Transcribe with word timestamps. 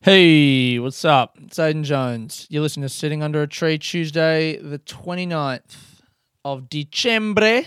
Hey, 0.00 0.78
what's 0.78 1.04
up? 1.04 1.36
It's 1.42 1.58
Aiden 1.58 1.82
Jones. 1.82 2.46
You're 2.48 2.62
listening 2.62 2.84
to 2.84 2.88
Sitting 2.88 3.20
Under 3.20 3.42
a 3.42 3.48
Tree 3.48 3.78
Tuesday, 3.78 4.56
the 4.56 4.78
29th 4.78 6.02
of 6.44 6.70
December 6.70 7.62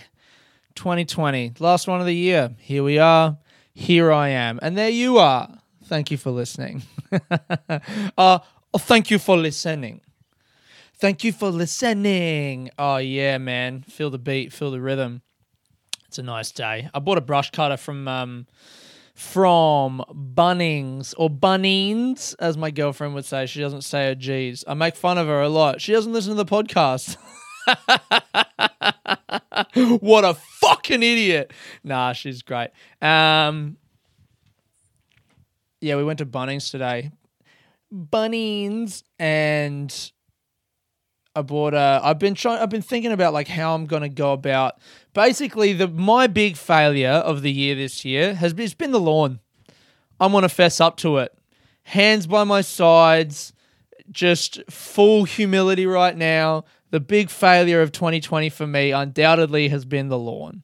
2020. 0.75 1.55
Last 1.59 1.89
one 1.89 1.99
of 1.99 2.05
the 2.05 2.15
year. 2.15 2.55
Here 2.57 2.83
we 2.83 2.97
are. 2.97 3.37
Here 3.73 4.13
I 4.13 4.29
am. 4.29 4.59
And 4.61 4.77
there 4.77 4.89
you 4.89 5.17
are. 5.17 5.59
Thank 5.83 6.09
you 6.09 6.15
for 6.15 6.31
listening. 6.31 6.83
uh, 7.29 7.79
oh, 8.17 8.77
thank 8.77 9.11
you 9.11 9.19
for 9.19 9.35
listening. 9.35 9.99
Thank 10.99 11.25
you 11.25 11.33
for 11.33 11.49
listening. 11.49 12.69
Oh, 12.79 12.95
yeah, 12.95 13.39
man. 13.39 13.81
Feel 13.81 14.09
the 14.09 14.17
beat, 14.17 14.53
feel 14.53 14.71
the 14.71 14.79
rhythm. 14.79 15.21
It's 16.07 16.17
a 16.17 16.23
nice 16.23 16.53
day. 16.53 16.89
I 16.93 16.99
bought 16.99 17.17
a 17.17 17.21
brush 17.21 17.51
cutter 17.51 17.75
from. 17.75 18.07
Um, 18.07 18.47
from 19.13 20.03
Bunnings 20.09 21.13
or 21.17 21.29
Bunnings, 21.29 22.35
as 22.39 22.57
my 22.57 22.71
girlfriend 22.71 23.13
would 23.15 23.25
say. 23.25 23.45
She 23.45 23.59
doesn't 23.59 23.81
say 23.81 24.07
her 24.07 24.15
G's. 24.15 24.63
I 24.67 24.73
make 24.73 24.95
fun 24.95 25.17
of 25.17 25.27
her 25.27 25.41
a 25.41 25.49
lot. 25.49 25.81
She 25.81 25.91
doesn't 25.91 26.13
listen 26.13 26.35
to 26.35 26.43
the 26.43 26.45
podcast. 26.45 27.17
what 30.01 30.25
a 30.25 30.33
fucking 30.33 31.03
idiot. 31.03 31.53
Nah, 31.83 32.13
she's 32.13 32.41
great. 32.41 32.69
Um, 33.01 33.77
yeah, 35.81 35.95
we 35.95 36.03
went 36.03 36.19
to 36.19 36.25
Bunnings 36.25 36.71
today. 36.71 37.11
Bunnings 37.93 39.03
and 39.19 40.11
I 41.35 41.41
bought 41.41 41.73
a. 41.73 41.99
I've 42.03 42.19
been 42.19 42.35
trying. 42.35 42.61
I've 42.61 42.69
been 42.69 42.81
thinking 42.81 43.11
about 43.11 43.33
like 43.33 43.47
how 43.47 43.73
I'm 43.73 43.85
gonna 43.85 44.09
go 44.09 44.33
about. 44.33 44.79
Basically, 45.13 45.73
the 45.73 45.87
my 45.87 46.27
big 46.27 46.55
failure 46.55 47.09
of 47.09 47.41
the 47.41 47.51
year 47.51 47.75
this 47.75 48.05
year 48.05 48.35
has 48.35 48.53
been, 48.53 48.65
it's 48.65 48.73
been 48.73 48.91
the 48.91 48.99
lawn. 48.99 49.39
I'm 50.19 50.31
gonna 50.31 50.49
fess 50.49 50.79
up 50.79 50.97
to 50.97 51.17
it. 51.17 51.37
Hands 51.83 52.25
by 52.27 52.43
my 52.43 52.61
sides, 52.61 53.53
just 54.09 54.61
full 54.69 55.25
humility 55.25 55.85
right 55.85 56.15
now. 56.15 56.63
The 56.91 56.99
big 56.99 57.29
failure 57.29 57.81
of 57.81 57.91
2020 57.91 58.49
for 58.49 58.67
me 58.67 58.91
undoubtedly 58.91 59.69
has 59.69 59.85
been 59.85 60.09
the 60.09 60.19
lawn. 60.19 60.63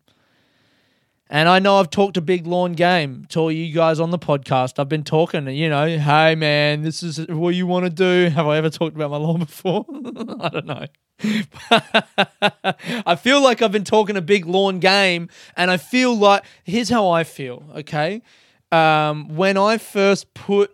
And 1.29 1.49
I 1.49 1.59
know 1.59 1.77
I've 1.77 1.89
talked 1.89 2.15
a 2.15 2.21
big 2.21 2.47
lawn 2.47 2.73
game 2.73 3.25
to 3.29 3.39
all 3.39 3.51
you 3.51 3.73
guys 3.73 3.99
on 3.99 4.11
the 4.11 4.19
podcast. 4.19 4.79
I've 4.79 4.87
been 4.87 5.03
talking, 5.03 5.47
you 5.47 5.69
know, 5.69 5.97
hey 5.97 6.35
man, 6.35 6.83
this 6.83 7.03
is 7.03 7.27
what 7.27 7.53
you 7.53 7.67
want 7.67 7.83
to 7.85 7.89
do. 7.89 8.29
Have 8.33 8.47
I 8.47 8.57
ever 8.57 8.69
talked 8.69 8.95
about 8.95 9.11
my 9.11 9.17
lawn 9.17 9.39
before? 9.39 9.85
I 10.39 10.49
don't 10.49 10.65
know. 10.65 10.85
I 11.71 13.15
feel 13.19 13.41
like 13.41 13.61
I've 13.61 13.71
been 13.71 13.83
talking 13.83 14.15
a 14.17 14.21
big 14.21 14.45
lawn 14.45 14.79
game, 14.79 15.29
and 15.55 15.71
I 15.71 15.77
feel 15.77 16.15
like 16.15 16.43
here's 16.63 16.89
how 16.89 17.09
I 17.09 17.23
feel, 17.23 17.63
okay? 17.75 18.21
Um, 18.71 19.35
when 19.35 19.57
I 19.57 19.77
first 19.77 20.33
put, 20.33 20.71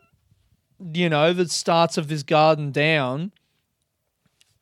you 0.93 1.09
know, 1.09 1.33
the 1.33 1.47
starts 1.47 1.97
of 1.97 2.07
this 2.07 2.23
garden 2.23 2.71
down, 2.71 3.31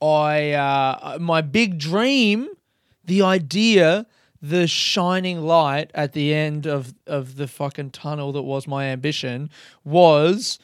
I 0.01 0.51
uh, 0.51 1.17
my 1.19 1.41
big 1.41 1.77
dream, 1.77 2.49
the 3.05 3.21
idea 3.21 4.05
the 4.41 4.67
shining 4.67 5.41
light 5.41 5.91
at 5.93 6.13
the 6.13 6.33
end 6.33 6.65
of, 6.65 6.93
of 7.05 7.35
the 7.35 7.47
fucking 7.47 7.91
tunnel 7.91 8.31
that 8.31 8.41
was 8.41 8.67
my 8.67 8.85
ambition 8.85 9.49
was 9.83 10.57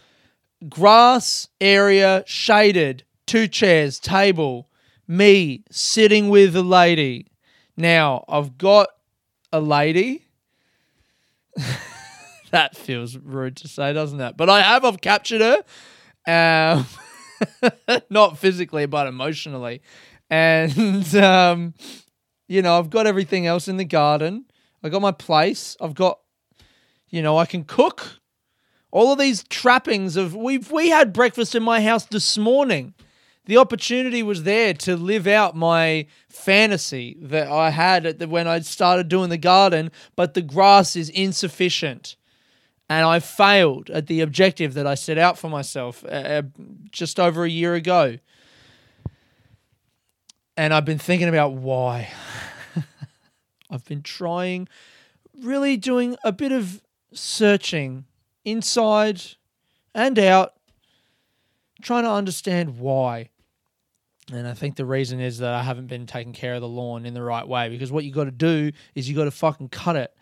grass 0.67 1.47
area 1.61 2.23
shaded, 2.25 3.03
two 3.27 3.47
chairs, 3.47 3.99
table, 3.99 4.67
me 5.07 5.63
sitting 5.71 6.29
with 6.29 6.55
a 6.55 6.63
lady. 6.63 7.27
Now, 7.75 8.25
I've 8.27 8.57
got 8.57 8.89
a 9.51 9.61
lady. 9.61 10.25
that 12.51 12.75
feels 12.75 13.17
rude 13.17 13.57
to 13.57 13.67
say, 13.67 13.93
doesn't 13.93 14.19
it? 14.19 14.37
But 14.37 14.49
I 14.49 14.61
have, 14.61 14.85
I've 14.85 15.01
captured 15.01 15.41
her. 15.41 15.63
Um, 16.27 16.85
not 18.09 18.37
physically, 18.37 18.85
but 18.85 19.07
emotionally. 19.07 19.81
And 20.29 21.15
um, 21.15 21.73
you 22.47 22.61
know, 22.61 22.77
I've 22.79 22.89
got 22.89 23.07
everything 23.07 23.45
else 23.45 23.67
in 23.67 23.77
the 23.77 23.85
garden. 23.85 24.45
I 24.83 24.89
got 24.89 25.01
my 25.01 25.11
place. 25.11 25.75
I've 25.81 25.95
got, 25.95 26.19
you 27.09 27.21
know, 27.21 27.37
I 27.37 27.45
can 27.45 27.63
cook. 27.63 28.19
All 28.91 29.11
of 29.11 29.19
these 29.19 29.43
trappings 29.43 30.15
of 30.15 30.35
we've 30.35 30.71
we 30.71 30.89
had 30.89 31.13
breakfast 31.13 31.55
in 31.55 31.63
my 31.63 31.81
house 31.81 32.05
this 32.05 32.37
morning. 32.37 32.93
The 33.47 33.55
opportunity 33.55 34.23
was 34.23 34.43
there 34.43 34.73
to 34.73 34.97
live 34.97 35.25
out 35.25 35.55
my 35.55 36.07
fantasy 36.27 37.15
that 37.21 37.49
I 37.49 37.69
had 37.69 38.19
the, 38.19 38.27
when 38.27 38.45
I 38.45 38.59
started 38.59 39.07
doing 39.07 39.29
the 39.29 39.37
garden, 39.37 39.89
but 40.17 40.33
the 40.33 40.41
grass 40.41 40.97
is 40.97 41.09
insufficient. 41.09 42.17
And 42.89 43.05
I 43.05 43.21
failed 43.21 43.89
at 43.89 44.07
the 44.07 44.19
objective 44.19 44.73
that 44.73 44.85
I 44.85 44.95
set 44.95 45.17
out 45.17 45.37
for 45.37 45.49
myself 45.49 46.03
uh, 46.03 46.07
uh 46.07 46.41
just 46.91 47.21
over 47.21 47.45
a 47.45 47.49
year 47.49 47.73
ago. 47.73 48.17
And 50.57 50.73
I've 50.73 50.85
been 50.85 50.99
thinking 50.99 51.29
about 51.29 51.53
why. 51.53 52.09
I've 53.69 53.85
been 53.85 54.01
trying, 54.01 54.67
really 55.41 55.77
doing 55.77 56.17
a 56.21 56.33
bit 56.33 56.51
of 56.51 56.81
searching 57.13 58.05
inside 58.43 59.21
and 59.95 60.19
out, 60.19 60.53
trying 61.81 62.03
to 62.03 62.11
understand 62.11 62.77
why. 62.79 63.29
And 64.31 64.47
I 64.47 64.53
think 64.53 64.75
the 64.75 64.85
reason 64.85 65.19
is 65.21 65.37
that 65.37 65.53
I 65.53 65.63
haven't 65.63 65.87
been 65.87 66.05
taking 66.05 66.33
care 66.33 66.55
of 66.55 66.61
the 66.61 66.67
lawn 66.67 67.05
in 67.05 67.13
the 67.13 67.23
right 67.23 67.47
way 67.47 67.69
because 67.69 67.91
what 67.91 68.03
you 68.03 68.11
got 68.11 68.25
to 68.25 68.31
do 68.31 68.71
is 68.93 69.07
you 69.07 69.15
got 69.15 69.25
to 69.25 69.31
fucking 69.31 69.69
cut 69.69 69.95
it. 69.95 70.13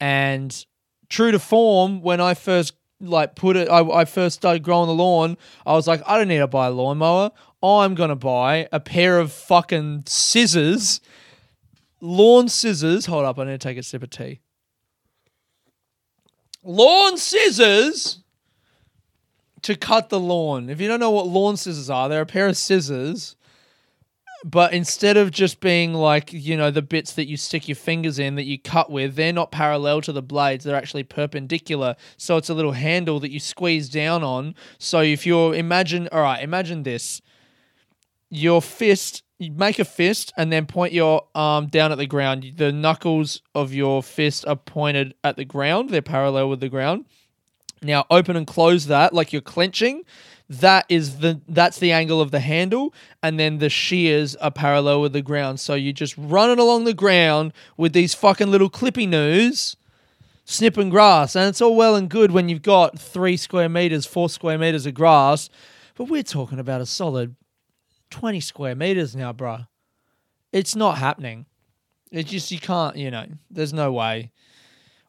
And 0.00 0.64
true 1.08 1.32
to 1.32 1.38
form, 1.40 2.00
when 2.00 2.20
I 2.20 2.34
first 2.34 2.74
like 3.00 3.34
put 3.34 3.56
it, 3.56 3.68
I, 3.68 3.80
I 3.80 4.04
first 4.04 4.36
started 4.36 4.62
growing 4.62 4.86
the 4.86 4.94
lawn, 4.94 5.36
I 5.66 5.72
was 5.72 5.88
like, 5.88 6.02
I 6.06 6.18
don't 6.18 6.28
need 6.28 6.38
to 6.38 6.46
buy 6.46 6.68
a 6.68 6.70
lawnmower. 6.70 7.32
I'm 7.62 7.96
gonna 7.96 8.16
buy 8.16 8.68
a 8.70 8.78
pair 8.78 9.18
of 9.18 9.32
fucking 9.32 10.04
scissors 10.06 11.00
lawn 12.00 12.48
scissors. 12.48 13.06
Hold 13.06 13.24
up, 13.24 13.38
I 13.38 13.44
need 13.44 13.52
to 13.52 13.58
take 13.58 13.78
a 13.78 13.82
sip 13.82 14.02
of 14.02 14.10
tea. 14.10 14.40
Lawn 16.62 17.16
scissors 17.16 18.20
to 19.62 19.74
cut 19.74 20.08
the 20.08 20.20
lawn. 20.20 20.68
If 20.68 20.80
you 20.80 20.88
don't 20.88 21.00
know 21.00 21.10
what 21.10 21.26
lawn 21.26 21.56
scissors 21.56 21.90
are, 21.90 22.08
they're 22.08 22.22
a 22.22 22.26
pair 22.26 22.48
of 22.48 22.56
scissors. 22.56 23.36
But 24.44 24.72
instead 24.72 25.16
of 25.16 25.30
just 25.30 25.60
being 25.60 25.94
like, 25.94 26.32
you 26.32 26.56
know, 26.56 26.70
the 26.70 26.82
bits 26.82 27.12
that 27.14 27.26
you 27.26 27.36
stick 27.36 27.66
your 27.68 27.76
fingers 27.76 28.18
in 28.18 28.36
that 28.36 28.44
you 28.44 28.58
cut 28.58 28.90
with, 28.90 29.16
they're 29.16 29.32
not 29.32 29.50
parallel 29.50 30.00
to 30.02 30.12
the 30.12 30.22
blades. 30.22 30.64
They're 30.64 30.76
actually 30.76 31.02
perpendicular. 31.02 31.96
So 32.16 32.36
it's 32.36 32.48
a 32.48 32.54
little 32.54 32.72
handle 32.72 33.18
that 33.20 33.32
you 33.32 33.40
squeeze 33.40 33.88
down 33.88 34.22
on. 34.22 34.54
So 34.78 35.00
if 35.00 35.26
you're, 35.26 35.54
imagine, 35.54 36.08
all 36.12 36.22
right, 36.22 36.42
imagine 36.42 36.84
this. 36.84 37.20
Your 38.30 38.62
fist 38.62 39.22
you 39.38 39.52
make 39.52 39.78
a 39.78 39.84
fist 39.84 40.32
and 40.36 40.52
then 40.52 40.66
point 40.66 40.92
your 40.92 41.26
arm 41.34 41.68
down 41.68 41.92
at 41.92 41.98
the 41.98 42.06
ground. 42.06 42.54
The 42.56 42.72
knuckles 42.72 43.40
of 43.54 43.72
your 43.72 44.02
fist 44.02 44.44
are 44.46 44.56
pointed 44.56 45.14
at 45.22 45.36
the 45.36 45.44
ground, 45.44 45.90
they're 45.90 46.02
parallel 46.02 46.48
with 46.48 46.60
the 46.60 46.68
ground. 46.68 47.04
Now 47.80 48.04
open 48.10 48.36
and 48.36 48.46
close 48.46 48.86
that 48.86 49.14
like 49.14 49.32
you're 49.32 49.42
clenching. 49.42 50.02
That 50.50 50.86
is 50.88 51.18
the 51.18 51.40
that's 51.46 51.78
the 51.78 51.92
angle 51.92 52.22
of 52.22 52.30
the 52.30 52.40
handle, 52.40 52.94
and 53.22 53.38
then 53.38 53.58
the 53.58 53.68
shears 53.68 54.34
are 54.36 54.50
parallel 54.50 55.02
with 55.02 55.12
the 55.12 55.20
ground. 55.20 55.60
So 55.60 55.74
you're 55.74 55.92
just 55.92 56.14
running 56.16 56.58
along 56.58 56.84
the 56.84 56.94
ground 56.94 57.52
with 57.76 57.92
these 57.92 58.14
fucking 58.14 58.50
little 58.50 58.70
clippy 58.70 59.06
news, 59.06 59.76
snipping 60.46 60.88
grass, 60.88 61.36
and 61.36 61.48
it's 61.48 61.60
all 61.60 61.76
well 61.76 61.94
and 61.94 62.08
good 62.08 62.30
when 62.30 62.48
you've 62.48 62.62
got 62.62 62.98
three 62.98 63.36
square 63.36 63.68
meters, 63.68 64.06
four 64.06 64.30
square 64.30 64.56
meters 64.56 64.86
of 64.86 64.94
grass. 64.94 65.50
But 65.96 66.04
we're 66.04 66.22
talking 66.22 66.58
about 66.58 66.80
a 66.80 66.86
solid 66.86 67.36
20 68.10 68.40
square 68.40 68.74
meters 68.74 69.14
now, 69.14 69.34
bro. 69.34 69.66
It's 70.52 70.74
not 70.74 70.96
happening. 70.96 71.44
It's 72.10 72.30
just 72.30 72.50
you 72.50 72.58
can't, 72.58 72.96
you 72.96 73.10
know. 73.10 73.26
There's 73.50 73.74
no 73.74 73.92
way. 73.92 74.32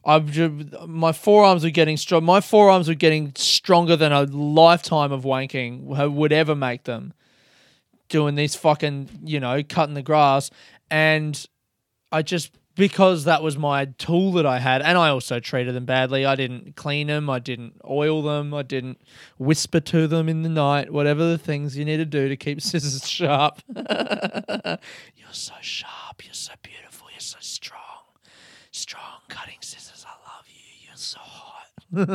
I've 0.06 0.32
just, 0.32 0.88
my 0.88 1.12
forearms 1.12 1.64
were 1.64 1.70
getting 1.70 1.98
strong. 1.98 2.24
My 2.24 2.42
forearms 2.42 2.88
were 2.88 2.94
getting 2.94 3.34
stronger 3.36 3.96
than 3.96 4.12
a 4.12 4.24
lifetime 4.24 5.12
of 5.12 5.24
wanking 5.24 5.84
would 5.84 6.32
ever 6.32 6.56
make 6.56 6.84
them. 6.84 7.14
Doing 8.08 8.36
these 8.36 8.56
fucking, 8.56 9.10
you 9.24 9.40
know, 9.40 9.62
cutting 9.62 9.94
the 9.94 10.02
grass, 10.02 10.50
and 10.90 11.46
I 12.12 12.24
just 12.24 12.52
because 12.80 13.26
that 13.26 13.44
was 13.44 13.58
my 13.58 13.86
tool 13.98 14.32
that 14.32 14.46
I 14.46 14.58
had, 14.58 14.82
and 14.82 14.98
I 14.98 15.10
also 15.10 15.42
treated 15.42 15.76
them 15.76 15.84
badly. 15.84 16.26
I 16.26 16.36
didn't 16.36 16.78
clean 16.78 17.08
them, 17.08 17.30
I 17.30 17.40
didn't 17.40 17.74
oil 17.88 18.22
them, 18.22 18.54
I 18.54 18.62
didn't 18.64 19.02
whisper 19.38 19.82
to 19.82 20.08
them 20.08 20.30
in 20.30 20.44
the 20.44 20.50
night, 20.50 20.92
whatever 20.92 21.26
the 21.26 21.38
things 21.38 21.78
you 21.78 21.84
need 21.84 21.98
to 21.98 22.06
do 22.06 22.30
to 22.30 22.38
keep 22.38 22.62
scissors 22.62 23.08
sharp. 23.08 23.62
you're 23.76 24.78
so 25.34 25.54
sharp, 25.60 26.24
you're 26.26 26.34
so 26.34 26.54
beautiful, 26.64 27.08
you're 27.12 27.20
so 27.20 27.38
strong. 27.42 27.84
Strong 28.72 29.24
cutting 29.28 29.58
scissors, 29.60 30.06
I 30.08 30.12
love 30.12 30.46
you, 30.48 30.88
you're 30.88 30.96
so 30.96 31.20
hot. 31.20 31.70
you 31.96 32.06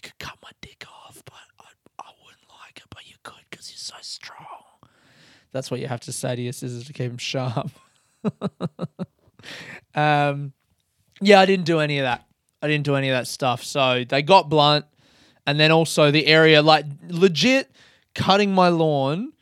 could 0.00 0.18
cut 0.18 0.36
my 0.40 0.50
dick 0.60 0.84
off, 0.88 1.20
but 1.24 1.34
I, 1.58 1.64
I 1.98 2.10
wouldn't 2.24 2.48
like 2.64 2.76
it, 2.76 2.84
but 2.90 3.08
you 3.08 3.16
could 3.24 3.42
because 3.50 3.70
you're 3.70 3.78
so 3.78 3.96
strong. 4.02 4.46
That's 5.50 5.68
what 5.68 5.80
you 5.80 5.88
have 5.88 6.00
to 6.00 6.12
say 6.12 6.36
to 6.36 6.42
your 6.42 6.52
scissors 6.52 6.86
to 6.86 6.92
keep 6.92 7.08
them 7.10 7.18
sharp. 7.18 7.70
um, 9.96 10.52
yeah, 11.20 11.40
I 11.40 11.46
didn't 11.46 11.66
do 11.66 11.80
any 11.80 11.98
of 11.98 12.04
that. 12.04 12.24
I 12.62 12.68
didn't 12.68 12.84
do 12.84 12.94
any 12.94 13.08
of 13.08 13.14
that 13.14 13.26
stuff. 13.26 13.64
So 13.64 14.04
they 14.08 14.22
got 14.22 14.48
blunt, 14.48 14.84
and 15.44 15.58
then 15.58 15.72
also 15.72 16.12
the 16.12 16.28
area 16.28 16.62
like 16.62 16.84
legit 17.08 17.68
cutting 18.14 18.54
my 18.54 18.68
lawn 18.68 19.32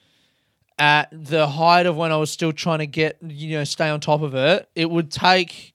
at 0.79 1.09
the 1.13 1.47
height 1.47 1.85
of 1.85 1.97
when 1.97 2.11
I 2.11 2.17
was 2.17 2.31
still 2.31 2.53
trying 2.53 2.79
to 2.79 2.87
get 2.87 3.19
you 3.21 3.59
know 3.59 3.65
stay 3.65 3.91
on 3.91 4.01
top 4.01 4.23
of 4.23 4.35
it. 4.35 4.67
It 4.75 4.89
would 4.89 5.11
take, 5.11 5.75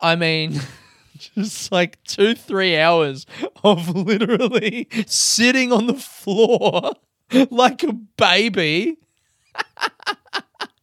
I 0.00 0.14
mean. 0.14 0.60
Just 1.34 1.72
like 1.72 2.02
two, 2.04 2.34
three 2.34 2.76
hours 2.78 3.26
of 3.64 3.88
literally 3.94 4.88
sitting 5.06 5.72
on 5.72 5.86
the 5.86 5.94
floor 5.94 6.92
like 7.50 7.82
a 7.82 7.92
baby 7.92 8.98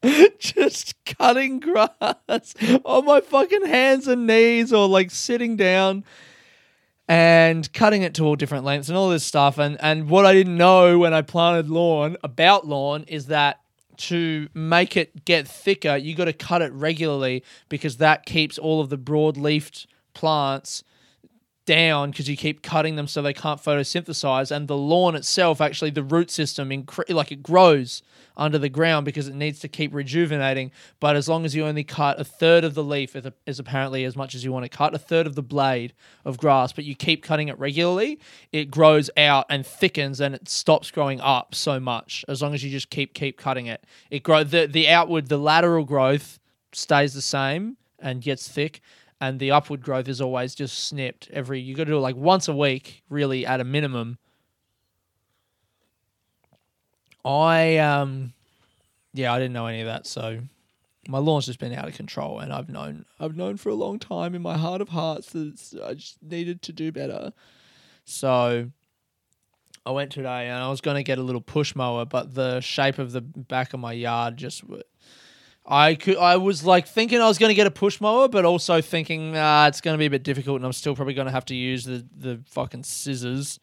just 0.37 0.93
cutting 1.05 1.59
grass 1.59 2.53
on 2.83 3.05
my 3.05 3.21
fucking 3.21 3.65
hands 3.65 4.07
and 4.07 4.27
knees 4.27 4.71
or 4.71 4.87
like 4.87 5.09
sitting 5.09 5.55
down 5.55 6.03
and 7.07 7.71
cutting 7.73 8.01
it 8.01 8.13
to 8.15 8.23
all 8.23 8.35
different 8.35 8.65
lengths 8.65 8.89
and 8.89 8.97
all 8.97 9.09
this 9.09 9.23
stuff. 9.23 9.57
And 9.57 9.77
and 9.81 10.09
what 10.09 10.25
I 10.25 10.33
didn't 10.33 10.57
know 10.57 10.99
when 10.99 11.13
I 11.13 11.21
planted 11.21 11.69
lawn 11.69 12.17
about 12.23 12.67
lawn 12.67 13.03
is 13.07 13.27
that 13.27 13.61
to 13.97 14.49
make 14.53 14.97
it 14.97 15.23
get 15.23 15.47
thicker 15.47 15.95
you 15.95 16.13
got 16.15 16.25
to 16.25 16.33
cut 16.33 16.61
it 16.61 16.73
regularly 16.73 17.41
because 17.69 17.95
that 17.97 18.25
keeps 18.25 18.57
all 18.57 18.81
of 18.81 18.89
the 18.89 18.97
broad 18.97 19.37
leafed 19.37 19.87
plants 20.15 20.83
down 21.65 22.11
because 22.11 22.29
you 22.29 22.37
keep 22.37 22.61
cutting 22.61 22.95
them 22.95 23.07
so 23.07 23.23
they 23.23 23.33
can't 23.33 23.59
photosynthesize 23.59 24.55
and 24.55 24.67
the 24.67 24.77
lawn 24.77 25.15
itself 25.15 25.59
actually 25.59 25.89
the 25.89 26.03
root 26.03 26.29
system 26.29 26.69
incre- 26.69 27.09
like 27.09 27.31
it 27.31 27.41
grows 27.41 28.03
under 28.37 28.59
the 28.59 28.69
ground 28.69 29.03
because 29.03 29.27
it 29.27 29.33
needs 29.33 29.59
to 29.59 29.67
keep 29.67 29.91
rejuvenating 29.91 30.71
but 30.99 31.15
as 31.15 31.27
long 31.27 31.43
as 31.43 31.55
you 31.55 31.65
only 31.65 31.83
cut 31.83 32.19
a 32.19 32.23
third 32.23 32.63
of 32.63 32.75
the 32.75 32.83
leaf 32.83 33.15
is, 33.47 33.59
apparently 33.59 34.03
as 34.03 34.15
much 34.15 34.35
as 34.35 34.43
you 34.43 34.51
want 34.51 34.63
to 34.63 34.69
cut 34.69 34.93
a 34.93 34.99
third 34.99 35.25
of 35.25 35.33
the 35.33 35.41
blade 35.41 35.91
of 36.23 36.37
grass 36.37 36.71
but 36.71 36.85
you 36.85 36.93
keep 36.93 37.23
cutting 37.23 37.47
it 37.47 37.57
regularly 37.57 38.19
it 38.51 38.69
grows 38.69 39.09
out 39.17 39.47
and 39.49 39.65
thickens 39.65 40.21
and 40.21 40.35
it 40.35 40.47
stops 40.47 40.91
growing 40.91 41.19
up 41.19 41.55
so 41.55 41.79
much 41.79 42.23
as 42.27 42.43
long 42.43 42.53
as 42.53 42.63
you 42.63 42.69
just 42.69 42.91
keep 42.91 43.13
keep 43.13 43.37
cutting 43.37 43.65
it. 43.65 43.83
It 44.11 44.23
grow 44.23 44.43
the, 44.43 44.67
the 44.67 44.89
outward 44.89 45.29
the 45.29 45.37
lateral 45.37 45.85
growth 45.85 46.39
stays 46.73 47.13
the 47.13 47.21
same 47.21 47.77
and 47.99 48.21
gets 48.21 48.47
thick 48.47 48.81
and 49.21 49.39
the 49.39 49.51
upward 49.51 49.81
growth 49.81 50.07
is 50.07 50.21
always 50.21 50.55
just 50.55 50.87
snipped 50.87 51.29
every 51.31 51.59
you 51.59 51.75
got 51.75 51.85
to 51.85 51.91
do 51.91 51.97
it 51.97 52.01
like 52.01 52.15
once 52.15 52.47
a 52.47 52.55
week 52.55 53.03
really 53.09 53.45
at 53.45 53.59
a 53.59 53.63
minimum. 53.63 54.17
I 57.23 57.77
um 57.77 58.33
yeah 59.13 59.33
i 59.33 59.39
didn't 59.39 59.53
know 59.53 59.65
any 59.65 59.79
of 59.79 59.87
that 59.87 60.05
so 60.05 60.39
my 61.07 61.17
lawn's 61.17 61.45
just 61.45 61.59
been 61.59 61.73
out 61.73 61.87
of 61.87 61.95
control 61.95 62.39
and 62.39 62.51
i've 62.51 62.69
known 62.69 63.05
i've 63.19 63.35
known 63.35 63.57
for 63.57 63.69
a 63.69 63.75
long 63.75 63.97
time 63.97 64.35
in 64.35 64.41
my 64.41 64.57
heart 64.57 64.81
of 64.81 64.89
hearts 64.89 65.31
that 65.31 65.57
i 65.83 65.93
just 65.93 66.21
needed 66.21 66.61
to 66.61 66.73
do 66.73 66.91
better. 66.91 67.31
So 68.03 68.69
i 69.85 69.91
went 69.91 70.11
today 70.11 70.47
and 70.49 70.61
i 70.61 70.69
was 70.69 70.81
going 70.81 70.97
to 70.97 71.03
get 71.03 71.17
a 71.17 71.23
little 71.23 71.41
push 71.41 71.73
mower 71.73 72.05
but 72.05 72.35
the 72.35 72.59
shape 72.59 72.99
of 72.99 73.11
the 73.11 73.21
back 73.21 73.73
of 73.73 73.79
my 73.79 73.93
yard 73.93 74.37
just 74.37 74.63
I 75.67 75.95
could. 75.95 76.17
I 76.17 76.37
was 76.37 76.63
like 76.63 76.87
thinking 76.87 77.19
I 77.19 77.27
was 77.27 77.37
going 77.37 77.49
to 77.49 77.55
get 77.55 77.65
a 77.65 77.71
push 77.71 77.99
mower, 77.99 78.27
but 78.27 78.45
also 78.45 78.81
thinking 78.81 79.31
nah, 79.31 79.67
it's 79.67 79.81
going 79.81 79.95
to 79.95 79.97
be 79.97 80.05
a 80.05 80.09
bit 80.09 80.23
difficult, 80.23 80.57
and 80.57 80.65
I'm 80.65 80.73
still 80.73 80.95
probably 80.95 81.15
going 81.15 81.25
to 81.25 81.31
have 81.31 81.45
to 81.45 81.55
use 81.55 81.85
the 81.85 82.05
the 82.15 82.41
fucking 82.47 82.83
scissors. 82.83 83.59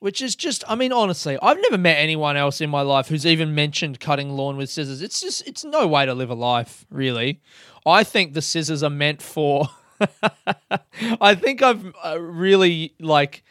Which 0.00 0.22
is 0.22 0.34
just, 0.34 0.64
I 0.66 0.76
mean, 0.76 0.92
honestly, 0.94 1.36
I've 1.42 1.60
never 1.60 1.76
met 1.76 1.98
anyone 1.98 2.34
else 2.34 2.62
in 2.62 2.70
my 2.70 2.80
life 2.80 3.08
who's 3.08 3.26
even 3.26 3.54
mentioned 3.54 4.00
cutting 4.00 4.30
lawn 4.30 4.56
with 4.56 4.70
scissors. 4.70 5.02
It's 5.02 5.20
just, 5.20 5.46
it's 5.46 5.62
no 5.62 5.86
way 5.86 6.06
to 6.06 6.14
live 6.14 6.30
a 6.30 6.34
life, 6.34 6.86
really. 6.88 7.42
I 7.84 8.02
think 8.02 8.32
the 8.32 8.40
scissors 8.40 8.82
are 8.82 8.88
meant 8.88 9.20
for. 9.20 9.68
I 11.20 11.34
think 11.34 11.60
I've 11.60 11.92
uh, 12.02 12.18
really 12.18 12.94
like 12.98 13.44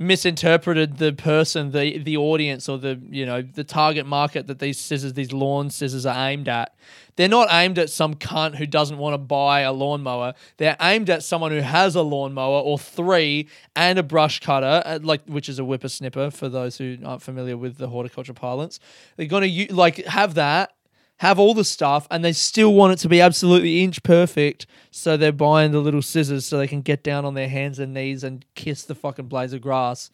misinterpreted 0.00 0.96
the 0.96 1.12
person, 1.12 1.72
the 1.72 1.98
the 1.98 2.16
audience, 2.16 2.68
or 2.68 2.78
the 2.78 2.98
you 3.10 3.26
know 3.26 3.42
the 3.42 3.62
target 3.62 4.06
market 4.06 4.46
that 4.46 4.58
these 4.58 4.78
scissors, 4.78 5.12
these 5.12 5.30
lawn 5.30 5.68
scissors, 5.70 6.06
are 6.06 6.28
aimed 6.28 6.48
at. 6.48 6.74
They're 7.16 7.28
not 7.28 7.48
aimed 7.50 7.78
at 7.78 7.90
some 7.90 8.14
cunt 8.14 8.56
who 8.56 8.66
doesn't 8.66 8.96
want 8.96 9.12
to 9.12 9.18
buy 9.18 9.60
a 9.60 9.72
lawnmower. 9.72 10.32
They're 10.56 10.76
aimed 10.80 11.10
at 11.10 11.22
someone 11.22 11.50
who 11.50 11.60
has 11.60 11.94
a 11.94 12.02
lawnmower 12.02 12.60
or 12.60 12.78
three 12.78 13.48
and 13.76 13.98
a 13.98 14.02
brush 14.02 14.40
cutter, 14.40 14.82
uh, 14.86 14.98
like 15.02 15.20
which 15.26 15.50
is 15.50 15.58
a 15.58 15.62
whippersnipper 15.62 16.32
for 16.32 16.48
those 16.48 16.78
who 16.78 16.96
aren't 17.04 17.22
familiar 17.22 17.58
with 17.58 17.76
the 17.76 17.88
horticulture 17.88 18.32
parlance. 18.32 18.80
They're 19.16 19.26
gonna 19.26 19.66
like 19.70 19.96
have 20.06 20.34
that 20.34 20.72
have 21.20 21.38
all 21.38 21.52
the 21.52 21.64
stuff 21.64 22.06
and 22.10 22.24
they 22.24 22.32
still 22.32 22.72
want 22.72 22.94
it 22.94 22.98
to 22.98 23.06
be 23.06 23.20
absolutely 23.20 23.84
inch 23.84 24.02
perfect. 24.02 24.66
So 24.90 25.18
they're 25.18 25.32
buying 25.32 25.70
the 25.70 25.78
little 25.78 26.00
scissors 26.00 26.46
so 26.46 26.56
they 26.56 26.66
can 26.66 26.80
get 26.80 27.04
down 27.04 27.26
on 27.26 27.34
their 27.34 27.50
hands 27.50 27.78
and 27.78 27.92
knees 27.92 28.24
and 28.24 28.42
kiss 28.54 28.84
the 28.84 28.94
fucking 28.94 29.26
blades 29.26 29.52
of 29.52 29.60
grass. 29.60 30.08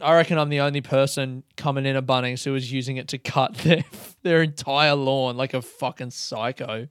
I 0.00 0.14
reckon 0.14 0.38
I'm 0.38 0.48
the 0.48 0.60
only 0.60 0.80
person 0.80 1.42
coming 1.56 1.86
in 1.86 1.96
a 1.96 2.02
Bunnings 2.02 2.44
who 2.44 2.54
is 2.54 2.70
using 2.70 2.98
it 2.98 3.08
to 3.08 3.18
cut 3.18 3.54
their 3.64 3.84
their 4.22 4.42
entire 4.42 4.94
lawn 4.94 5.36
like 5.36 5.54
a 5.54 5.62
fucking 5.62 6.12
psycho. 6.12 6.86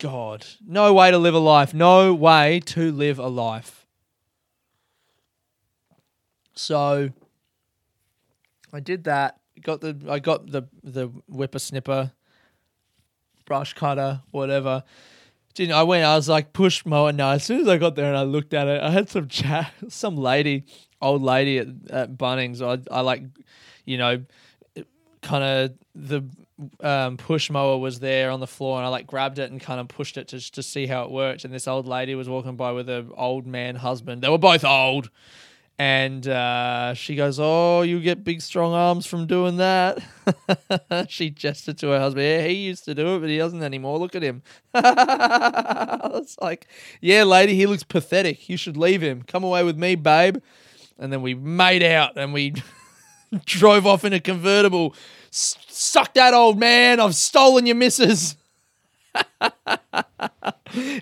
God, 0.00 0.44
no 0.66 0.92
way 0.92 1.12
to 1.12 1.18
live 1.18 1.34
a 1.34 1.38
life. 1.38 1.72
No 1.72 2.12
way 2.12 2.58
to 2.66 2.90
live 2.90 3.20
a 3.20 3.28
life. 3.28 3.86
So 6.54 7.10
I 8.72 8.80
did 8.80 9.04
that 9.04 9.38
got 9.62 9.80
the 9.80 9.96
I 10.08 10.18
got 10.18 10.50
the 10.50 10.64
the 10.82 11.08
whippersnipper, 11.30 12.12
brush 13.44 13.74
cutter, 13.74 14.22
whatever. 14.30 14.84
I 15.58 15.82
went. 15.82 16.04
I 16.04 16.16
was 16.16 16.28
like 16.28 16.52
push 16.52 16.86
mower. 16.86 17.12
No, 17.12 17.30
as 17.30 17.44
soon 17.44 17.60
as 17.60 17.68
I 17.68 17.76
got 17.76 17.94
there 17.94 18.06
and 18.06 18.16
I 18.16 18.22
looked 18.22 18.54
at 18.54 18.68
it, 18.68 18.82
I 18.82 18.90
had 18.90 19.10
some 19.10 19.28
chat. 19.28 19.72
Some 19.88 20.16
lady, 20.16 20.64
old 21.00 21.22
lady 21.22 21.58
at, 21.58 21.68
at 21.90 22.16
Bunnings. 22.16 22.62
I 22.62 22.82
I 22.94 23.00
like, 23.02 23.22
you 23.84 23.98
know, 23.98 24.24
kind 25.20 25.44
of 25.44 25.72
the 25.94 26.24
um, 26.80 27.16
push 27.16 27.50
mower 27.50 27.76
was 27.76 28.00
there 28.00 28.30
on 28.30 28.40
the 28.40 28.46
floor, 28.46 28.78
and 28.78 28.86
I 28.86 28.88
like 28.88 29.06
grabbed 29.06 29.38
it 29.38 29.50
and 29.50 29.60
kind 29.60 29.78
of 29.78 29.88
pushed 29.88 30.16
it 30.16 30.28
to 30.28 30.52
to 30.52 30.62
see 30.62 30.86
how 30.86 31.04
it 31.04 31.10
worked. 31.10 31.44
And 31.44 31.52
this 31.52 31.68
old 31.68 31.86
lady 31.86 32.14
was 32.14 32.28
walking 32.28 32.56
by 32.56 32.72
with 32.72 32.88
her 32.88 33.04
old 33.14 33.46
man 33.46 33.76
husband. 33.76 34.22
They 34.22 34.28
were 34.30 34.38
both 34.38 34.64
old 34.64 35.10
and 35.78 36.28
uh, 36.28 36.94
she 36.94 37.16
goes, 37.16 37.38
"Oh, 37.40 37.82
you 37.82 38.00
get 38.00 38.24
big, 38.24 38.40
strong 38.40 38.72
arms 38.72 39.06
from 39.06 39.26
doing 39.26 39.56
that." 39.56 39.98
she 41.08 41.30
gestured 41.30 41.78
to 41.78 41.88
her 41.88 41.98
husband. 41.98 42.24
Yeah, 42.24 42.46
he 42.46 42.54
used 42.54 42.84
to 42.84 42.94
do 42.94 43.16
it, 43.16 43.20
but 43.20 43.28
he 43.28 43.38
doesn't 43.38 43.62
anymore. 43.62 43.98
Look 43.98 44.14
at 44.14 44.22
him. 44.22 44.42
it's 44.74 46.38
like, 46.40 46.66
yeah, 47.00 47.24
lady, 47.24 47.54
he 47.54 47.66
looks 47.66 47.82
pathetic. 47.84 48.48
You 48.48 48.56
should 48.56 48.76
leave 48.76 49.02
him. 49.02 49.22
Come 49.22 49.44
away 49.44 49.64
with 49.64 49.76
me, 49.76 49.94
babe. 49.94 50.38
And 50.98 51.12
then 51.12 51.22
we 51.22 51.34
made 51.34 51.82
out, 51.82 52.16
and 52.16 52.32
we 52.32 52.54
drove 53.44 53.86
off 53.86 54.04
in 54.04 54.12
a 54.12 54.20
convertible. 54.20 54.94
Suck 55.30 56.14
that 56.14 56.34
old 56.34 56.58
man! 56.58 57.00
I've 57.00 57.14
stolen 57.14 57.66
your 57.66 57.76
missus. 57.76 58.36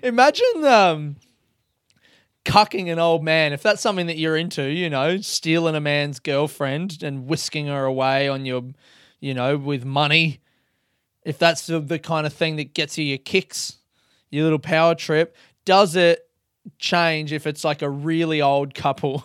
Imagine. 0.01 0.65
Um, 0.65 1.15
cucking 2.45 2.91
an 2.91 2.99
old 2.99 3.23
man, 3.23 3.53
if 3.53 3.61
that's 3.61 3.81
something 3.81 4.07
that 4.07 4.17
you're 4.17 4.37
into, 4.37 4.63
you 4.63 4.89
know, 4.89 5.17
stealing 5.17 5.75
a 5.75 5.79
man's 5.79 6.19
girlfriend 6.19 7.03
and 7.03 7.27
whisking 7.27 7.67
her 7.67 7.85
away 7.85 8.27
on 8.27 8.45
your, 8.45 8.63
you 9.19 9.33
know, 9.33 9.57
with 9.57 9.85
money, 9.85 10.39
if 11.23 11.37
that's 11.37 11.67
the, 11.67 11.79
the 11.79 11.99
kind 11.99 12.25
of 12.25 12.33
thing 12.33 12.55
that 12.55 12.73
gets 12.73 12.97
you 12.97 13.05
your 13.05 13.19
kicks, 13.19 13.77
your 14.29 14.43
little 14.43 14.59
power 14.59 14.95
trip, 14.95 15.35
does 15.65 15.95
it 15.95 16.27
change 16.79 17.31
if 17.31 17.45
it's 17.45 17.63
like 17.63 17.81
a 17.81 17.89
really 17.89 18.41
old 18.41 18.73
couple? 18.73 19.23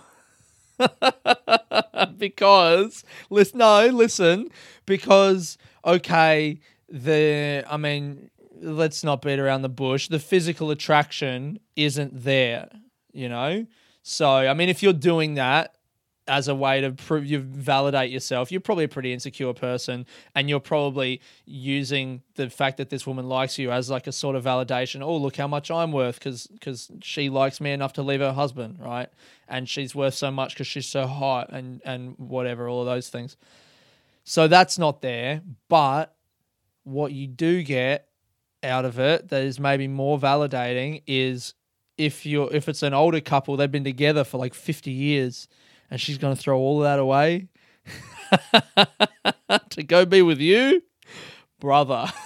because 2.18 3.02
listen, 3.30 3.58
no, 3.58 3.86
listen, 3.86 4.48
because 4.84 5.56
okay, 5.86 6.60
the 6.90 7.64
I 7.66 7.78
mean, 7.78 8.30
let's 8.60 9.02
not 9.02 9.22
beat 9.22 9.38
around 9.38 9.62
the 9.62 9.70
bush. 9.70 10.08
The 10.08 10.18
physical 10.18 10.70
attraction 10.70 11.60
isn't 11.76 12.24
there 12.24 12.68
you 13.16 13.28
know? 13.28 13.66
So, 14.02 14.28
I 14.30 14.54
mean, 14.54 14.68
if 14.68 14.82
you're 14.82 14.92
doing 14.92 15.34
that 15.34 15.76
as 16.28 16.48
a 16.48 16.54
way 16.54 16.80
to 16.80 16.90
prove 16.92 17.24
you 17.24 17.38
validate 17.40 18.10
yourself, 18.10 18.50
you're 18.50 18.60
probably 18.60 18.84
a 18.84 18.88
pretty 18.88 19.12
insecure 19.12 19.52
person 19.52 20.06
and 20.34 20.48
you're 20.48 20.60
probably 20.60 21.20
using 21.44 22.22
the 22.34 22.50
fact 22.50 22.78
that 22.78 22.90
this 22.90 23.06
woman 23.06 23.28
likes 23.28 23.58
you 23.58 23.70
as 23.70 23.90
like 23.90 24.06
a 24.06 24.12
sort 24.12 24.34
of 24.34 24.44
validation. 24.44 25.02
Oh, 25.02 25.16
look 25.16 25.36
how 25.36 25.46
much 25.46 25.70
I'm 25.70 25.92
worth 25.92 26.18
because 26.18 26.46
because 26.48 26.90
she 27.02 27.30
likes 27.30 27.60
me 27.60 27.72
enough 27.72 27.92
to 27.94 28.02
leave 28.02 28.20
her 28.20 28.32
husband, 28.32 28.78
right? 28.80 29.08
And 29.48 29.68
she's 29.68 29.94
worth 29.94 30.14
so 30.14 30.30
much 30.30 30.54
because 30.54 30.66
she's 30.66 30.88
so 30.88 31.06
hot 31.06 31.50
and 31.52 31.80
and 31.84 32.16
whatever, 32.18 32.68
all 32.68 32.80
of 32.80 32.86
those 32.86 33.08
things. 33.08 33.36
So 34.24 34.48
that's 34.48 34.78
not 34.78 35.02
there, 35.02 35.42
but 35.68 36.14
what 36.82 37.12
you 37.12 37.28
do 37.28 37.62
get 37.62 38.08
out 38.62 38.84
of 38.84 38.98
it 38.98 39.28
that 39.28 39.42
is 39.44 39.60
maybe 39.60 39.86
more 39.86 40.18
validating 40.18 41.02
is 41.06 41.54
if 41.98 42.26
you're 42.26 42.52
if 42.52 42.68
it's 42.68 42.82
an 42.82 42.94
older 42.94 43.20
couple, 43.20 43.56
they've 43.56 43.70
been 43.70 43.84
together 43.84 44.24
for 44.24 44.38
like 44.38 44.54
fifty 44.54 44.90
years, 44.90 45.48
and 45.90 46.00
she's 46.00 46.18
going 46.18 46.34
to 46.34 46.40
throw 46.40 46.58
all 46.58 46.80
that 46.80 46.98
away 46.98 47.48
to 49.70 49.82
go 49.82 50.04
be 50.04 50.22
with 50.22 50.40
you, 50.40 50.82
brother. 51.60 52.06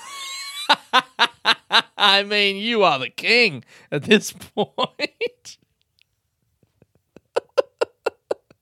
I 1.96 2.22
mean, 2.22 2.56
you 2.56 2.82
are 2.82 2.98
the 2.98 3.10
king 3.10 3.64
at 3.92 4.04
this 4.04 4.32
point. 4.32 5.58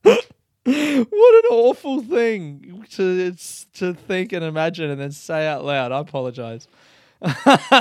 what 0.69 1.45
an 1.45 1.50
awful 1.50 2.03
thing 2.03 2.85
to 2.91 3.35
to 3.75 3.95
think 3.95 4.33
and 4.33 4.45
imagine 4.45 4.91
and 4.91 5.00
then 5.00 5.12
say 5.12 5.47
out 5.47 5.65
loud. 5.65 5.93
I 5.93 6.00
apologize. 6.00 6.69
and, 7.21 7.35
then, 7.45 7.79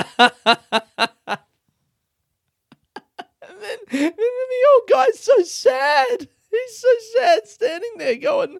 and 3.42 3.60
then 3.60 3.76
the 3.90 4.66
old 4.74 4.88
guy's 4.90 5.18
so 5.18 5.42
sad. 5.42 6.28
He's 6.50 6.78
so 6.78 6.88
sad 7.16 7.46
standing 7.46 7.92
there 7.98 8.16
going, 8.16 8.58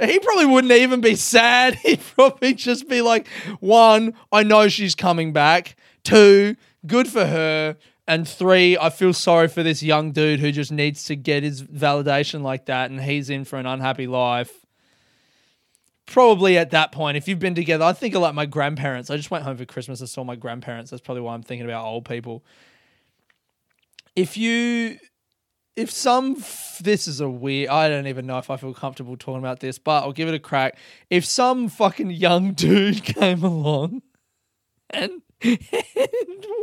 he 0.00 0.18
probably 0.18 0.46
wouldn't 0.46 0.72
even 0.72 1.00
be 1.00 1.14
sad. 1.14 1.74
He'd 1.82 2.00
probably 2.14 2.54
just 2.54 2.88
be 2.88 3.02
like, 3.02 3.28
one, 3.60 4.14
I 4.30 4.42
know 4.42 4.68
she's 4.68 4.94
coming 4.94 5.32
back. 5.32 5.76
Two, 6.04 6.56
good 6.86 7.08
for 7.08 7.26
her. 7.26 7.76
And 8.08 8.26
three, 8.26 8.76
I 8.76 8.90
feel 8.90 9.12
sorry 9.12 9.48
for 9.48 9.62
this 9.62 9.82
young 9.82 10.12
dude 10.12 10.40
who 10.40 10.50
just 10.50 10.72
needs 10.72 11.04
to 11.04 11.16
get 11.16 11.44
his 11.44 11.62
validation 11.62 12.42
like 12.42 12.66
that 12.66 12.90
and 12.90 13.00
he's 13.00 13.30
in 13.30 13.44
for 13.44 13.58
an 13.58 13.66
unhappy 13.66 14.08
life. 14.08 14.66
Probably 16.06 16.58
at 16.58 16.72
that 16.72 16.90
point, 16.90 17.16
if 17.16 17.28
you've 17.28 17.38
been 17.38 17.54
together, 17.54 17.84
I 17.84 17.92
think 17.92 18.14
of 18.14 18.22
like 18.22 18.34
my 18.34 18.44
grandparents. 18.44 19.08
I 19.08 19.16
just 19.16 19.30
went 19.30 19.44
home 19.44 19.56
for 19.56 19.64
Christmas 19.64 20.00
and 20.00 20.08
saw 20.08 20.24
my 20.24 20.34
grandparents. 20.34 20.90
That's 20.90 21.00
probably 21.00 21.22
why 21.22 21.34
I'm 21.34 21.44
thinking 21.44 21.64
about 21.64 21.84
old 21.84 22.04
people. 22.04 22.44
If 24.14 24.36
you 24.36 24.98
if 25.76 25.90
some 25.90 26.36
this 26.80 27.08
is 27.08 27.20
a 27.20 27.28
weird 27.28 27.70
i 27.70 27.88
don't 27.88 28.06
even 28.06 28.26
know 28.26 28.36
if 28.38 28.50
i 28.50 28.56
feel 28.56 28.74
comfortable 28.74 29.16
talking 29.16 29.38
about 29.38 29.60
this 29.60 29.78
but 29.78 30.04
i'll 30.04 30.12
give 30.12 30.28
it 30.28 30.34
a 30.34 30.38
crack. 30.38 30.76
If 31.10 31.24
some 31.24 31.68
fucking 31.68 32.10
young 32.10 32.52
dude 32.54 33.02
came 33.02 33.42
along 33.42 34.02
and, 34.90 35.22
and 35.42 35.58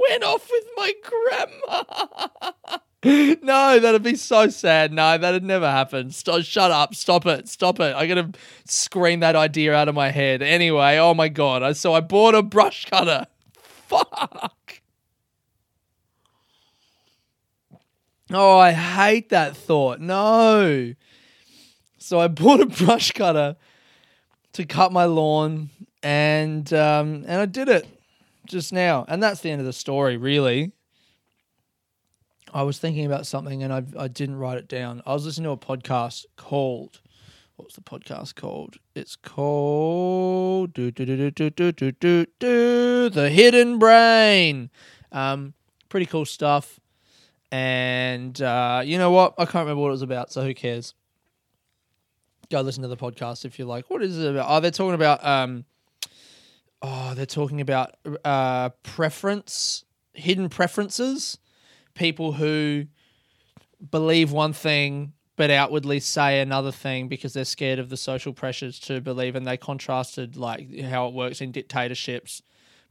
went 0.10 0.24
off 0.24 0.50
with 0.51 0.65
my 0.75 0.94
grandma. 1.03 1.84
No 3.01 3.79
that'd 3.79 4.03
be 4.03 4.15
so 4.15 4.50
sad. 4.50 4.91
No 4.91 5.18
that'd 5.18 5.41
never 5.41 5.72
happen. 5.72 6.12
Stop, 6.12 6.41
shut 6.41 6.70
up. 6.70 6.94
Stop 6.94 7.25
it. 7.27 7.48
Stop 7.48 7.79
it. 7.79 7.96
I 7.96 8.06
gotta 8.06 8.32
scream 8.65 9.22
that 9.22 9.38
idea 9.38 9.74
out 9.74 9.88
of 9.88 9.96
my 9.96 10.12
head. 10.12 10.41
Anyway 10.41 10.98
oh 10.98 11.13
my 11.13 11.29
god. 11.29 11.63
I, 11.63 11.72
so 11.72 11.94
i 11.94 12.01
bought 12.01 12.36
a 12.36 12.44
brush 12.44 12.84
cutter. 12.88 13.25
Fuck 13.88 14.53
Oh, 18.31 18.57
I 18.57 18.71
hate 18.71 19.29
that 19.29 19.57
thought. 19.57 20.00
No. 20.00 20.93
So 21.98 22.19
I 22.19 22.27
bought 22.27 22.62
a 22.62 22.65
brush 22.65 23.12
cutter 23.12 23.55
to 24.53 24.65
cut 24.65 24.91
my 24.91 25.05
lawn, 25.05 25.69
and 26.03 26.71
um, 26.74 27.24
and 27.27 27.41
I 27.41 27.45
did 27.45 27.69
it 27.69 27.88
just 28.45 28.74
now, 28.74 29.05
and 29.07 29.21
that's 29.21 29.41
the 29.41 29.51
end 29.51 29.62
of 29.62 29.65
the 29.65 29.74
story, 29.74 30.17
really. 30.17 30.71
I 32.53 32.63
was 32.63 32.79
thinking 32.79 33.05
about 33.05 33.27
something 33.27 33.62
and 33.63 33.71
I 33.71 33.83
I 33.98 34.07
didn't 34.07 34.38
write 34.38 34.57
it 34.57 34.67
down. 34.67 35.01
I 35.05 35.13
was 35.13 35.25
listening 35.25 35.45
to 35.45 35.51
a 35.51 35.57
podcast 35.57 36.25
called 36.36 37.01
what's 37.57 37.75
the 37.75 37.81
podcast 37.81 38.36
called? 38.36 38.77
It's 38.95 39.15
called 39.15 40.74
do, 40.74 40.91
do, 40.91 41.05
do, 41.05 41.29
do, 41.29 41.50
do, 41.50 41.71
do, 41.71 41.91
do, 41.91 42.25
do, 42.39 43.09
The 43.09 43.29
Hidden 43.29 43.77
Brain. 43.77 44.69
Um, 45.12 45.53
pretty 45.89 46.05
cool 46.05 46.25
stuff. 46.25 46.78
And 47.51 48.39
uh, 48.41 48.82
you 48.86 48.98
know 48.98 49.12
what? 49.12 49.34
I 49.38 49.46
can't 49.46 49.63
remember 49.65 49.82
what 49.82 49.89
it 49.89 49.91
was 49.91 50.01
about, 50.01 50.32
so 50.32 50.44
who 50.44 50.53
cares? 50.53 50.94
Go 52.51 52.62
listen 52.62 52.84
to 52.84 52.88
the 52.88 52.98
podcast 52.98 53.46
if 53.46 53.60
you 53.60 53.65
like. 53.65 53.89
What 53.89 54.03
is 54.03 54.18
it 54.18 54.32
about? 54.32 54.46
Oh, 54.50 54.60
they're 54.60 54.72
talking 54.72 54.96
about 54.96 55.25
um 55.25 55.65
oh, 56.82 57.13
they're 57.15 57.25
talking 57.25 57.62
about 57.62 57.96
uh 58.25 58.70
preference, 58.84 59.84
hidden 60.13 60.50
preferences. 60.50 61.38
People 61.94 62.34
who 62.34 62.86
believe 63.91 64.32
one 64.32 64.53
thing 64.53 65.13
but 65.36 65.50
outwardly 65.50 66.01
say 66.01 66.41
another 66.41 66.72
thing 66.72 67.08
because 67.08 67.32
they're 67.32 67.46
scared 67.46 67.79
of 67.79 67.88
the 67.89 67.96
social 67.96 68.34
pressures 68.34 68.77
to 68.77 69.00
believe 69.00 69.38
and 69.38 69.48
they 69.48 69.56
contrasted 69.56 70.36
like 70.36 70.82
how 70.82 71.08
it 71.08 71.13
works 71.13 71.39
in 71.39 71.50
dictatorships 71.50 72.41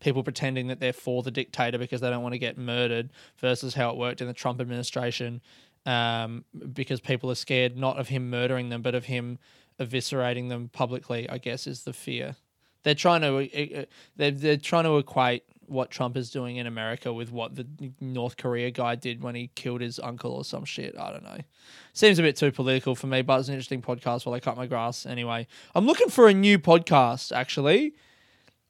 people 0.01 0.23
pretending 0.23 0.69
that 0.69 0.81
they're 0.81 0.93
for 0.93 1.23
the 1.23 1.31
dictator 1.31 1.79
because 1.79 2.01
they 2.01 2.11
don't 2.11 2.23
want 2.23 2.35
to 2.35 2.39
get 2.39 2.57
murdered 2.57 3.11
versus 3.39 3.75
how 3.75 3.91
it 3.91 3.97
worked 3.97 4.21
in 4.21 4.27
the 4.27 4.35
Trump 4.35 4.61
administration 4.61 5.41
um, 5.87 6.45
because 6.73 7.01
people 7.01 7.31
are 7.31 7.37
scared 7.37 7.77
not 7.77 7.99
of 7.99 8.09
him 8.09 8.31
murdering 8.31 8.69
them 8.69 8.83
but 8.83 8.95
of 8.95 9.05
him 9.05 9.39
eviscerating 9.81 10.49
them 10.49 10.69
publicly 10.73 11.29
I 11.29 11.39
guess 11.39 11.67
is 11.67 11.85
the 11.85 11.93
fear 11.93 12.37
they're 12.83 12.95
trying 12.95 13.21
to 13.23 13.87
they're, 14.17 14.31
they're 14.31 14.57
trying 14.57 14.85
to 14.85 14.97
equate 14.99 15.45
what 15.69 15.91
Trump 15.91 16.17
is 16.17 16.31
doing 16.31 16.57
in 16.57 16.67
America 16.67 17.13
with 17.13 17.31
what 17.31 17.55
the 17.55 17.67
North 18.01 18.37
Korea 18.37 18.71
guy 18.71 18.95
did 18.95 19.23
when 19.23 19.35
he 19.35 19.51
killed 19.55 19.81
his 19.81 19.99
uncle 19.99 20.33
or 20.33 20.45
some 20.45 20.65
shit. 20.65 20.97
I 20.99 21.13
don't 21.13 21.25
know. 21.25 21.39
Seems 21.93 22.19
a 22.19 22.23
bit 22.23 22.37
too 22.37 22.51
political 22.51 22.95
for 22.95 23.07
me, 23.07 23.23
but 23.23 23.39
it's 23.39 23.49
an 23.49 23.55
interesting 23.55 23.83
podcast 23.83 24.25
while 24.25 24.35
I 24.35 24.41
cut 24.41 24.57
my 24.57 24.67
grass. 24.67 25.07
Anyway, 25.07 25.47
I'm 25.75 25.87
looking 25.87 26.09
for 26.09 26.29
a 26.29 26.35
new 26.35 26.59
podcast 26.59 27.33
actually. 27.37 27.95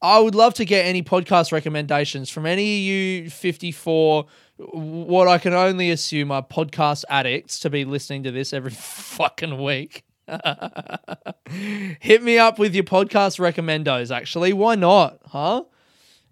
I 0.00 0.20
would 0.20 0.34
love 0.34 0.54
to 0.54 0.64
get 0.64 0.86
any 0.86 1.02
podcast 1.02 1.50
recommendations 1.50 2.30
from 2.30 2.46
any 2.46 2.62
of 2.62 2.80
you 2.80 3.30
54, 3.30 4.26
what 4.56 5.26
I 5.26 5.38
can 5.38 5.54
only 5.54 5.90
assume 5.90 6.30
are 6.30 6.42
podcast 6.42 7.04
addicts 7.08 7.58
to 7.60 7.70
be 7.70 7.84
listening 7.84 8.22
to 8.24 8.30
this 8.30 8.52
every 8.52 8.70
fucking 8.72 9.60
week. 9.60 10.04
Hit 11.48 12.22
me 12.22 12.38
up 12.38 12.58
with 12.58 12.74
your 12.74 12.84
podcast 12.84 13.40
recommendos, 13.40 14.14
actually. 14.14 14.52
Why 14.52 14.76
not? 14.76 15.18
Huh? 15.26 15.64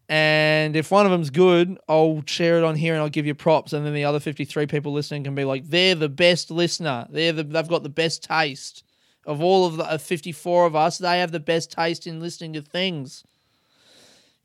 And 0.09 0.77
if 0.77 0.93
one 0.93 1.05
of 1.05 1.11
them's 1.11 1.31
good, 1.31 1.79
I'll 1.89 2.23
share 2.27 2.59
it 2.59 2.65
on 2.65 2.77
here 2.77 2.95
and 2.95 3.03
I'll 3.03 3.09
give 3.09 3.27
you 3.27 3.35
props. 3.35 3.73
And 3.73 3.85
then 3.85 3.95
the 3.95 4.05
other 4.05 4.21
53 4.21 4.67
people 4.67 4.93
listening 4.93 5.25
can 5.25 5.35
be 5.35 5.45
like, 5.45 5.69
they're 5.69 5.97
the 5.97 6.09
best 6.09 6.51
listener. 6.53 7.07
They're 7.11 7.33
the, 7.33 7.43
they've 7.43 7.67
got 7.67 7.83
the 7.83 7.89
best 7.89 8.23
taste. 8.23 8.85
Of 9.25 9.43
all 9.43 9.67
of 9.67 9.77
the 9.77 9.99
54 9.99 10.67
of 10.67 10.77
us, 10.77 10.99
they 10.99 11.19
have 11.19 11.33
the 11.33 11.41
best 11.41 11.73
taste 11.73 12.07
in 12.07 12.21
listening 12.21 12.53
to 12.53 12.63
things. 12.63 13.25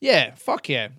Yeah, 0.02 0.34
fuck 0.36 0.68
yeah. 0.68 0.90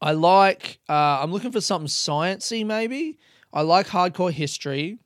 I 0.00 0.12
like. 0.12 0.80
Uh, 0.88 1.20
I'm 1.22 1.30
looking 1.30 1.52
for 1.52 1.60
something 1.60 1.88
sciency, 1.88 2.66
maybe. 2.66 3.18
I 3.52 3.60
like 3.62 3.86
hardcore 3.86 4.32
history. 4.32 4.98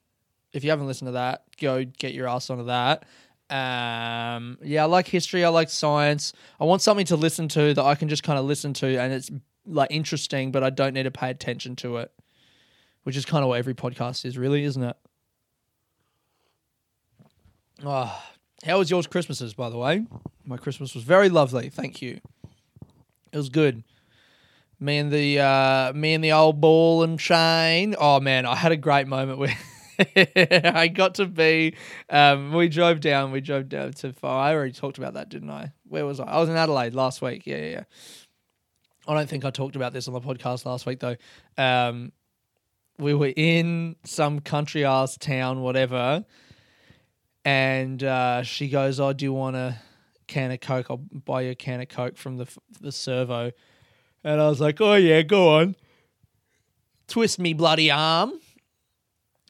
If 0.53 0.65
you 0.65 0.71
haven't 0.71 0.87
listened 0.87 1.09
to 1.09 1.13
that, 1.13 1.43
go 1.61 1.85
get 1.85 2.15
your 2.15 2.27
ass 2.29 2.49
onto 2.49 2.65
that. 2.65 3.05
Um, 3.51 4.59
yeah, 4.63 4.85
I 4.85 4.87
like 4.87 5.07
history. 5.07 5.45
I 5.45 5.49
like 5.49 5.69
science. 5.69 6.33
I 6.59 6.65
want 6.65 6.81
something 6.81 7.07
to 7.07 7.17
listen 7.17 7.49
to 7.49 7.75
that 7.75 7.85
I 7.85 7.95
can 7.95 8.09
just 8.09 8.23
kind 8.23 8.39
of 8.39 8.45
listen 8.45 8.73
to, 8.75 8.99
and 8.99 9.13
it's 9.13 9.31
like 9.67 9.91
interesting, 9.91 10.53
but 10.53 10.65
I 10.65 10.71
don't 10.71 10.95
need 10.95 11.03
to 11.03 11.11
pay 11.11 11.31
attention 11.31 11.77
to 11.77 11.99
it. 11.99 12.11
Which 13.03 13.17
is 13.17 13.25
kind 13.25 13.43
of 13.43 13.49
what 13.49 13.59
every 13.59 13.75
podcast 13.75 14.25
is, 14.25 14.37
really, 14.37 14.65
isn't 14.65 14.83
it? 14.83 14.97
Oh, 17.85 18.23
how 18.65 18.79
was 18.79 18.91
yours 18.91 19.07
Christmases, 19.07 19.55
by 19.55 19.71
the 19.71 19.79
way? 19.79 20.05
My 20.45 20.57
Christmas 20.57 20.95
was 20.95 21.05
very 21.05 21.29
lovely. 21.29 21.69
Thank 21.69 22.03
you. 22.03 22.21
It 23.33 23.37
was 23.37 23.49
good. 23.49 23.85
Me 24.81 24.99
and 24.99 25.11
the 25.11 25.41
uh, 25.41 25.93
me 25.93 26.15
and 26.15 26.23
the 26.23 26.33
old 26.33 26.61
ball 26.61 27.03
and 27.03 27.19
chain. 27.19 27.95
Oh 27.99 28.21
man, 28.21 28.47
I 28.47 28.55
had 28.55 28.73
a 28.73 28.77
great 28.77 29.09
moment 29.09 29.39
with. 29.39 29.51
I 30.17 30.89
got 30.89 31.17
to 31.17 31.27
be. 31.27 31.75
Um, 32.09 32.53
we 32.53 32.69
drove 32.69 33.01
down. 33.01 33.33
We 33.33 33.41
drove 33.41 33.69
down 33.69 33.93
to. 33.95 34.15
I 34.23 34.55
already 34.55 34.73
talked 34.73 34.99
about 34.99 35.15
that, 35.15 35.29
didn't 35.29 35.51
I? 35.51 35.73
Where 35.89 36.07
was 36.07 36.21
I? 36.21 36.25
I 36.25 36.39
was 36.39 36.49
in 36.49 36.57
Adelaide 36.57 36.95
last 36.95 37.21
week. 37.21 37.47
Yeah, 37.47 37.57
yeah. 37.57 37.71
yeah. 37.71 37.85
I 39.09 39.15
don't 39.15 39.29
think 39.29 39.45
I 39.45 39.51
talked 39.51 39.75
about 39.75 39.93
this 39.93 40.07
on 40.07 40.15
the 40.15 40.21
podcast 40.21 40.67
last 40.67 40.85
week 40.87 41.01
though. 41.01 41.17
Um, 41.57 42.13
we 42.99 43.15
were 43.15 43.33
in 43.35 43.97
some 44.05 44.41
country 44.41 44.85
ass 44.85 45.17
town, 45.17 45.63
whatever, 45.63 46.25
and 47.45 48.05
uh, 48.05 48.43
she 48.43 48.69
goes, 48.69 49.01
"Oh, 49.01 49.13
do 49.13 49.25
you 49.25 49.33
want 49.33 49.57
to?" 49.57 49.77
Can 50.29 50.53
of 50.53 50.61
Coke. 50.61 50.87
I'll 50.91 50.99
buy 50.99 51.43
you 51.43 51.51
a 51.51 51.55
can 51.55 51.81
of 51.81 51.89
Coke 51.89 52.17
from 52.17 52.37
the 52.37 52.47
the 52.81 52.93
servo. 52.93 53.51
And 54.25 54.41
I 54.41 54.49
was 54.49 54.61
like, 54.61 54.81
oh 54.81 54.95
yeah, 54.95 55.23
go 55.23 55.57
on. 55.57 55.77
Twist 57.09 57.39
me 57.39 57.55
bloody 57.55 57.91
arm. 57.91 58.41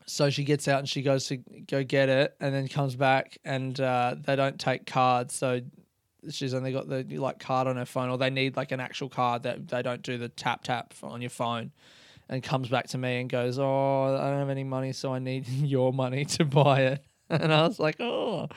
So 0.07 0.31
she 0.31 0.45
gets 0.45 0.69
out 0.69 0.79
and 0.79 0.89
she 0.89 1.03
goes 1.03 1.27
to 1.27 1.37
go 1.37 1.85
get 1.85 2.09
it, 2.09 2.35
and 2.41 2.55
then 2.55 2.67
comes 2.67 2.97
back, 2.97 3.37
and 3.45 3.79
uh, 3.79 4.15
they 4.19 4.37
don't 4.37 4.59
take 4.59 4.87
cards. 4.87 5.35
So 5.35 5.61
she's 6.31 6.55
only 6.55 6.73
got 6.73 6.89
the 6.89 7.05
like 7.19 7.39
card 7.39 7.67
on 7.67 7.77
her 7.77 7.85
phone, 7.85 8.09
or 8.09 8.17
they 8.17 8.31
need 8.31 8.57
like 8.57 8.73
an 8.73 8.81
actual 8.81 9.09
card 9.09 9.43
that 9.43 9.69
they 9.69 9.83
don't 9.83 10.03
do 10.03 10.17
the 10.17 10.29
tap 10.29 10.63
tap 10.63 10.95
on 11.03 11.21
your 11.21 11.31
phone. 11.31 11.73
And 12.31 12.43
comes 12.43 12.69
back 12.69 12.89
to 12.89 12.99
me 12.99 13.21
and 13.21 13.29
goes, 13.31 13.59
"Oh, 13.59 14.17
I 14.19 14.31
don't 14.31 14.39
have 14.39 14.51
any 14.51 14.65
money, 14.65 14.93
so 14.93 15.13
I 15.15 15.19
need 15.19 15.47
your 15.49 15.93
money 15.93 16.25
to 16.27 16.45
buy 16.45 16.83
it." 16.83 17.05
And 17.31 17.53
I 17.53 17.67
was 17.67 17.79
like, 17.79 18.01
"Oh, 18.01 18.49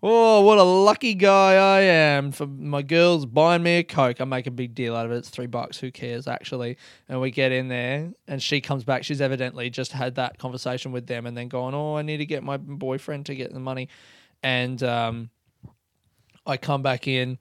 Oh, 0.00 0.42
what 0.42 0.58
a 0.58 0.62
lucky 0.62 1.14
guy 1.14 1.54
I 1.54 1.80
am 1.80 2.30
for 2.30 2.46
my 2.46 2.82
girls 2.82 3.26
buying 3.26 3.64
me 3.64 3.78
a 3.78 3.82
Coke. 3.82 4.20
I 4.20 4.24
make 4.24 4.46
a 4.46 4.52
big 4.52 4.72
deal 4.72 4.94
out 4.94 5.06
of 5.06 5.10
it. 5.12 5.16
It's 5.16 5.28
three 5.28 5.46
bucks. 5.46 5.76
Who 5.78 5.90
cares, 5.90 6.28
actually? 6.28 6.78
And 7.08 7.20
we 7.20 7.32
get 7.32 7.50
in 7.50 7.66
there, 7.66 8.12
and 8.28 8.40
she 8.40 8.60
comes 8.60 8.84
back. 8.84 9.02
She's 9.02 9.20
evidently 9.20 9.70
just 9.70 9.90
had 9.90 10.14
that 10.14 10.38
conversation 10.38 10.92
with 10.92 11.08
them 11.08 11.26
and 11.26 11.36
then 11.36 11.48
gone, 11.48 11.74
Oh, 11.74 11.96
I 11.96 12.02
need 12.02 12.18
to 12.18 12.26
get 12.26 12.44
my 12.44 12.58
boyfriend 12.58 13.26
to 13.26 13.34
get 13.34 13.52
the 13.52 13.58
money. 13.58 13.88
And 14.40 14.80
um, 14.84 15.30
I 16.46 16.58
come 16.58 16.82
back 16.82 17.08
in, 17.08 17.36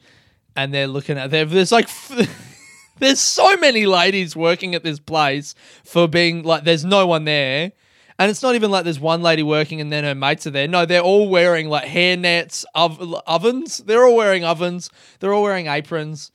and 0.55 0.73
they're 0.73 0.87
looking 0.87 1.19
at, 1.19 1.29
there's 1.29 1.71
like, 1.71 1.89
there's 2.97 3.19
so 3.19 3.55
many 3.57 3.85
ladies 3.85 4.35
working 4.35 4.73
at 4.73 4.83
this 4.83 4.99
place 4.99 5.53
for 5.83 6.07
being 6.07 6.41
like, 6.41 6.63
there's 6.63 6.85
no 6.85 7.05
one 7.05 7.25
there 7.25 7.73
And 8.19 8.31
it's 8.31 8.41
not 8.41 8.55
even 8.55 8.71
like 8.71 8.83
there's 8.83 8.99
one 8.99 9.21
lady 9.21 9.43
working 9.43 9.79
and 9.79 9.91
then 9.91 10.03
her 10.03 10.15
mates 10.15 10.47
are 10.47 10.51
there. 10.51 10.67
No, 10.67 10.85
they're 10.85 11.01
all 11.01 11.29
wearing 11.29 11.69
like 11.69 11.87
hair 11.87 12.17
nets, 12.17 12.65
ov- 12.73 12.99
ovens. 13.27 13.77
They're 13.77 14.05
all 14.05 14.15
wearing 14.15 14.43
ovens. 14.43 14.89
They're 15.19 15.33
all 15.33 15.43
wearing 15.43 15.67
aprons. 15.67 16.31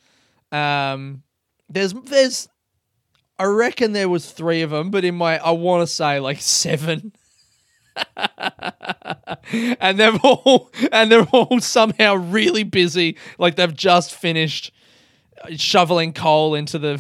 Um, 0.53 1.23
there's 1.69 1.93
there's 1.93 2.49
I 3.39 3.45
reckon 3.45 3.93
there 3.93 4.09
was 4.09 4.31
three 4.31 4.63
of 4.63 4.71
them, 4.71 4.91
but 4.91 5.05
in 5.05 5.17
my 5.17 5.39
I 5.39 5.51
want 5.51 5.83
to 5.83 5.93
say 5.93 6.21
like 6.21 6.41
seven. 6.41 7.13
and 8.21 9.99
they're 9.99 10.17
all 10.23 10.71
and 10.93 11.11
they're 11.11 11.27
all 11.33 11.61
somehow 11.61 12.15
really 12.15 12.63
busy, 12.63 13.17
like 13.39 13.57
they've 13.57 13.75
just 13.75 14.15
finished 14.15 14.73
shoveling 15.57 16.13
coal 16.13 16.55
into 16.55 16.79
the 16.79 16.99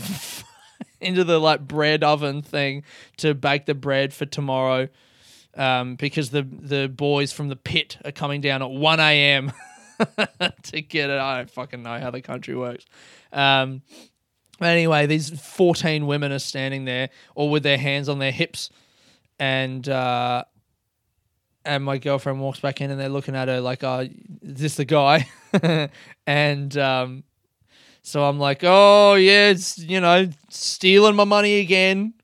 into 1.02 1.24
the 1.24 1.38
like 1.38 1.66
bread 1.66 2.02
oven 2.02 2.42
thing 2.42 2.84
to 3.18 3.34
bake 3.34 3.66
the 3.66 3.74
bread 3.74 4.12
for 4.12 4.26
tomorrow. 4.26 4.88
Um, 5.54 5.96
because 5.96 6.30
the 6.30 6.42
the 6.42 6.88
boys 6.88 7.30
from 7.30 7.48
the 7.48 7.56
pit 7.56 7.98
are 8.06 8.12
coming 8.12 8.40
down 8.40 8.62
at 8.62 8.70
one 8.70 9.00
a.m. 9.00 9.52
to 10.62 10.80
get 10.80 11.10
it. 11.10 11.18
I 11.18 11.38
don't 11.38 11.50
fucking 11.50 11.82
know 11.82 11.98
how 12.00 12.10
the 12.10 12.22
country 12.22 12.56
works. 12.56 12.86
Um, 13.34 13.82
anyway, 14.62 15.06
these 15.06 15.28
fourteen 15.38 16.06
women 16.06 16.32
are 16.32 16.38
standing 16.38 16.86
there, 16.86 17.10
all 17.34 17.50
with 17.50 17.62
their 17.62 17.76
hands 17.76 18.08
on 18.08 18.18
their 18.18 18.32
hips, 18.32 18.70
and 19.38 19.86
uh, 19.88 20.44
and 21.64 21.84
my 21.84 21.98
girlfriend 21.98 22.40
walks 22.40 22.60
back 22.60 22.80
in, 22.80 22.90
and 22.90 22.98
they're 22.98 23.08
looking 23.08 23.36
at 23.36 23.48
her 23.48 23.60
like, 23.60 23.84
"Oh, 23.84 24.08
is 24.42 24.60
this 24.60 24.76
the 24.76 24.84
guy?" 24.84 25.28
and 26.26 26.76
um, 26.78 27.24
so 28.02 28.24
I'm 28.24 28.38
like, 28.38 28.60
"Oh 28.62 29.14
yeah, 29.14 29.50
it's 29.50 29.78
you 29.78 30.00
know 30.00 30.28
stealing 30.50 31.16
my 31.16 31.24
money 31.24 31.60
again." 31.60 32.14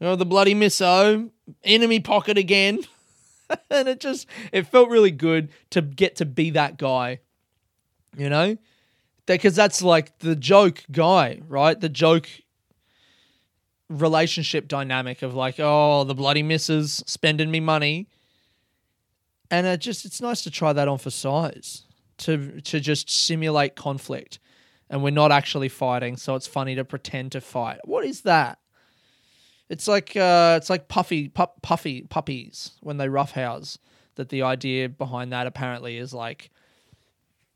Oh, 0.00 0.14
the 0.14 0.26
bloody 0.26 0.54
misso, 0.54 1.30
enemy 1.64 2.00
pocket 2.00 2.38
again. 2.38 2.80
and 3.70 3.88
it 3.88 4.00
just 4.00 4.26
it 4.52 4.66
felt 4.66 4.90
really 4.90 5.10
good 5.10 5.50
to 5.70 5.82
get 5.82 6.16
to 6.16 6.24
be 6.24 6.50
that 6.50 6.76
guy. 6.76 7.20
You 8.16 8.28
know? 8.28 8.56
Because 9.26 9.54
that's 9.54 9.82
like 9.82 10.18
the 10.20 10.34
joke 10.34 10.84
guy, 10.90 11.40
right? 11.46 11.78
The 11.78 11.90
joke 11.90 12.28
relationship 13.90 14.68
dynamic 14.68 15.22
of 15.22 15.34
like, 15.34 15.56
oh, 15.58 16.04
the 16.04 16.14
bloody 16.14 16.42
missus 16.42 17.02
spending 17.06 17.50
me 17.50 17.60
money. 17.60 18.08
And 19.50 19.66
it 19.66 19.80
just 19.80 20.04
it's 20.04 20.20
nice 20.20 20.42
to 20.42 20.50
try 20.50 20.72
that 20.72 20.88
on 20.88 20.98
for 20.98 21.10
size. 21.10 21.84
To 22.18 22.60
to 22.62 22.80
just 22.80 23.08
simulate 23.08 23.76
conflict. 23.76 24.38
And 24.90 25.02
we're 25.02 25.10
not 25.10 25.32
actually 25.32 25.68
fighting, 25.68 26.16
so 26.16 26.34
it's 26.34 26.46
funny 26.46 26.74
to 26.74 26.84
pretend 26.84 27.32
to 27.32 27.40
fight. 27.40 27.80
What 27.84 28.04
is 28.04 28.22
that? 28.22 28.58
It's 29.68 29.86
like 29.86 30.16
uh, 30.16 30.54
it's 30.56 30.70
like 30.70 30.88
puffy 30.88 31.28
puffy 31.28 32.02
puppies 32.02 32.72
when 32.80 32.96
they 32.96 33.08
roughhouse. 33.08 33.78
That 34.14 34.30
the 34.30 34.42
idea 34.42 34.88
behind 34.88 35.32
that 35.32 35.46
apparently 35.46 35.96
is 35.96 36.12
like 36.12 36.50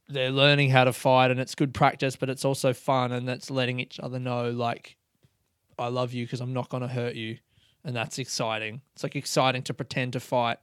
they're 0.09 0.31
learning 0.31 0.71
how 0.71 0.85
to 0.85 0.93
fight 0.93 1.31
and 1.31 1.41
it's 1.41 1.55
good 1.55 1.75
practice, 1.75 2.17
but 2.17 2.29
it's 2.29 2.45
also 2.45 2.73
fun 2.73 3.13
and 3.13 3.27
that's 3.27 3.51
letting 3.51 3.81
each 3.81 3.99
other 3.99 4.19
know 4.19 4.51
like 4.51 4.97
I 5.79 5.89
love 5.89 6.13
you 6.13 6.25
because 6.25 6.41
I'm 6.41 6.53
not 6.53 6.69
going 6.69 6.83
to 6.83 6.89
hurt 6.89 7.15
you, 7.15 7.39
and 7.85 7.97
that's 7.97 8.19
exciting. 8.19 8.83
It's 8.95 9.03
like 9.03 9.17
exciting 9.17 9.63
to 9.65 9.75
pretend 9.75 10.13
to 10.13 10.21
fight, 10.21 10.59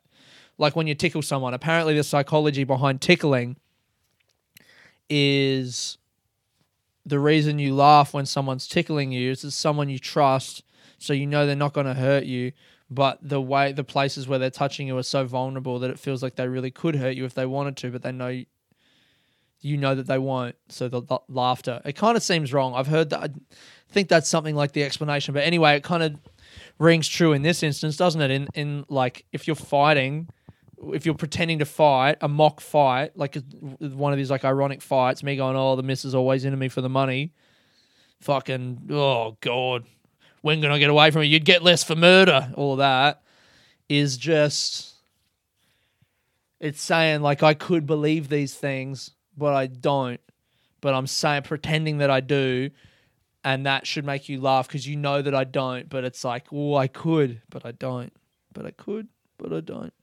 like 0.57 0.75
when 0.75 0.87
you 0.87 0.95
tickle 0.95 1.21
someone. 1.21 1.53
Apparently, 1.53 1.95
the 1.95 2.03
psychology 2.03 2.63
behind 2.63 3.01
tickling 3.01 3.57
is 5.09 5.97
the 7.09 7.19
reason 7.19 7.59
you 7.59 7.75
laugh 7.75 8.13
when 8.13 8.25
someone's 8.25 8.67
tickling 8.67 9.11
you 9.11 9.31
is 9.31 9.43
it's 9.43 9.55
someone 9.55 9.89
you 9.89 9.99
trust 9.99 10.63
so 10.97 11.13
you 11.13 11.25
know 11.25 11.45
they're 11.45 11.55
not 11.55 11.73
going 11.73 11.87
to 11.87 11.93
hurt 11.93 12.23
you 12.23 12.51
but 12.89 13.19
the 13.21 13.41
way 13.41 13.71
the 13.71 13.83
places 13.83 14.27
where 14.27 14.39
they're 14.39 14.49
touching 14.49 14.87
you 14.87 14.97
are 14.97 15.03
so 15.03 15.25
vulnerable 15.25 15.79
that 15.79 15.89
it 15.89 15.99
feels 15.99 16.23
like 16.23 16.35
they 16.35 16.47
really 16.47 16.71
could 16.71 16.95
hurt 16.95 17.15
you 17.15 17.25
if 17.25 17.33
they 17.33 17.45
wanted 17.45 17.75
to 17.75 17.91
but 17.91 18.01
they 18.01 18.11
know 18.11 18.43
you 19.61 19.75
know 19.75 19.93
that 19.93 20.07
they 20.07 20.17
won't 20.17 20.55
so 20.69 20.87
the, 20.87 21.01
the 21.01 21.19
laughter. 21.27 21.81
It 21.83 21.97
kind 21.97 22.15
of 22.15 22.23
seems 22.23 22.53
wrong. 22.53 22.73
I've 22.73 22.87
heard 22.87 23.09
that 23.09 23.23
i 23.23 23.29
think 23.91 24.07
that's 24.07 24.29
something 24.29 24.55
like 24.55 24.71
the 24.73 24.83
explanation 24.83 25.33
but 25.33 25.43
anyway 25.43 25.75
it 25.75 25.83
kind 25.83 26.03
of 26.03 26.15
rings 26.77 27.07
true 27.07 27.33
in 27.33 27.41
this 27.41 27.63
instance 27.63 27.97
doesn't 27.97 28.21
it? 28.21 28.31
In 28.31 28.47
in 28.53 28.85
like 28.87 29.25
if 29.31 29.47
you're 29.47 29.55
fighting 29.55 30.29
if 30.93 31.05
you're 31.05 31.15
pretending 31.15 31.59
to 31.59 31.65
fight 31.65 32.17
a 32.21 32.27
mock 32.27 32.61
fight 32.61 33.17
like 33.17 33.37
one 33.79 34.13
of 34.13 34.17
these 34.17 34.31
like 34.31 34.45
ironic 34.45 34.81
fights 34.81 35.23
me 35.23 35.35
going 35.35 35.55
oh 35.55 35.75
the 35.75 35.83
miss 35.83 36.05
is 36.05 36.15
always 36.15 36.45
into 36.45 36.57
me 36.57 36.69
for 36.69 36.81
the 36.81 36.89
money 36.89 37.33
fucking 38.21 38.87
oh 38.89 39.37
god 39.41 39.85
when 40.41 40.61
can 40.61 40.71
I 40.71 40.79
get 40.79 40.89
away 40.89 41.11
from 41.11 41.23
it? 41.23 41.25
You'd 41.25 41.45
get 41.45 41.63
less 41.63 41.83
for 41.83 41.95
murder. 41.95 42.51
All 42.55 42.77
that 42.77 43.21
is 43.87 44.17
just 44.17 44.93
it's 46.59 46.81
saying 46.81 47.21
like 47.21 47.43
I 47.43 47.53
could 47.53 47.85
believe 47.85 48.29
these 48.29 48.53
things, 48.53 49.11
but 49.37 49.53
I 49.53 49.67
don't. 49.67 50.19
But 50.81 50.93
I'm 50.93 51.07
saying 51.07 51.43
pretending 51.43 51.97
that 51.97 52.09
I 52.09 52.21
do, 52.21 52.69
and 53.43 53.65
that 53.65 53.85
should 53.85 54.05
make 54.05 54.29
you 54.29 54.39
laugh 54.39 54.67
because 54.67 54.87
you 54.87 54.95
know 54.95 55.21
that 55.21 55.35
I 55.35 55.43
don't. 55.43 55.89
But 55.89 56.05
it's 56.05 56.23
like, 56.23 56.47
oh, 56.53 56.75
I 56.75 56.87
could, 56.87 57.41
but 57.49 57.65
I 57.65 57.71
don't. 57.71 58.13
But 58.53 58.65
I 58.65 58.71
could, 58.71 59.07
but 59.37 59.51
I 59.51 59.59
don't. 59.59 59.93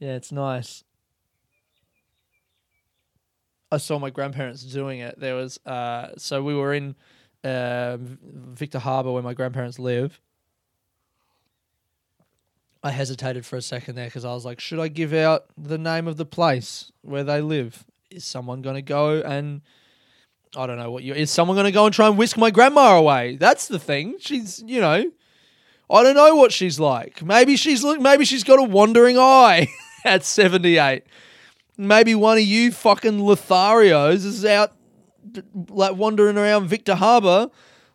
Yeah, 0.00 0.14
it's 0.14 0.32
nice. 0.32 0.82
I 3.70 3.76
saw 3.76 3.98
my 3.98 4.10
grandparents 4.10 4.64
doing 4.64 5.00
it. 5.00 5.20
There 5.20 5.36
was 5.36 5.60
uh, 5.64 6.08
so 6.16 6.42
we 6.42 6.54
were 6.54 6.74
in 6.74 6.96
uh, 7.44 7.98
Victor 8.00 8.78
Harbor, 8.78 9.12
where 9.12 9.22
my 9.22 9.34
grandparents 9.34 9.78
live. 9.78 10.20
I 12.82 12.90
hesitated 12.90 13.44
for 13.44 13.56
a 13.56 13.62
second 13.62 13.94
there 13.94 14.06
because 14.06 14.24
I 14.24 14.32
was 14.32 14.46
like, 14.46 14.58
should 14.58 14.80
I 14.80 14.88
give 14.88 15.12
out 15.12 15.44
the 15.56 15.76
name 15.76 16.08
of 16.08 16.16
the 16.16 16.24
place 16.24 16.90
where 17.02 17.22
they 17.22 17.42
live? 17.42 17.84
Is 18.10 18.24
someone 18.24 18.62
going 18.62 18.76
to 18.76 18.82
go 18.82 19.20
and 19.20 19.60
I 20.56 20.66
don't 20.66 20.78
know 20.78 20.90
what 20.90 21.04
you 21.04 21.14
is 21.14 21.30
someone 21.30 21.56
going 21.56 21.66
to 21.66 21.72
go 21.72 21.84
and 21.84 21.94
try 21.94 22.08
and 22.08 22.16
whisk 22.18 22.38
my 22.38 22.50
grandma 22.50 22.96
away? 22.96 23.36
That's 23.36 23.68
the 23.68 23.78
thing. 23.78 24.16
She's, 24.18 24.64
you 24.66 24.80
know, 24.80 25.04
I 25.90 26.02
don't 26.02 26.16
know 26.16 26.34
what 26.34 26.52
she's 26.52 26.80
like. 26.80 27.22
Maybe 27.22 27.54
she's 27.54 27.84
look 27.84 28.00
maybe 28.00 28.24
she's 28.24 28.44
got 28.44 28.58
a 28.58 28.62
wandering 28.62 29.18
eye 29.18 29.68
at 30.04 30.24
78. 30.24 31.04
Maybe 31.76 32.14
one 32.14 32.38
of 32.38 32.44
you 32.44 32.72
fucking 32.72 33.20
Lotharios 33.20 34.24
is 34.24 34.44
out 34.44 34.74
like 35.68 35.96
wandering 35.96 36.36
around 36.36 36.68
Victor 36.68 36.94
Harbor 36.94 37.50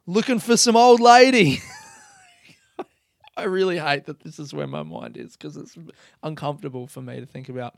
looking 0.07 0.39
for 0.39 0.57
some 0.57 0.75
old 0.75 0.99
lady. 0.99 1.59
I 3.37 3.43
really 3.43 3.77
hate 3.77 4.05
that 4.05 4.21
this 4.21 4.39
is 4.39 4.53
where 4.53 4.67
my 4.67 4.83
mind 4.83 5.17
is 5.17 5.35
because 5.35 5.57
it's 5.57 5.77
uncomfortable 6.23 6.87
for 6.87 7.01
me 7.01 7.19
to 7.19 7.25
think 7.25 7.49
about. 7.49 7.75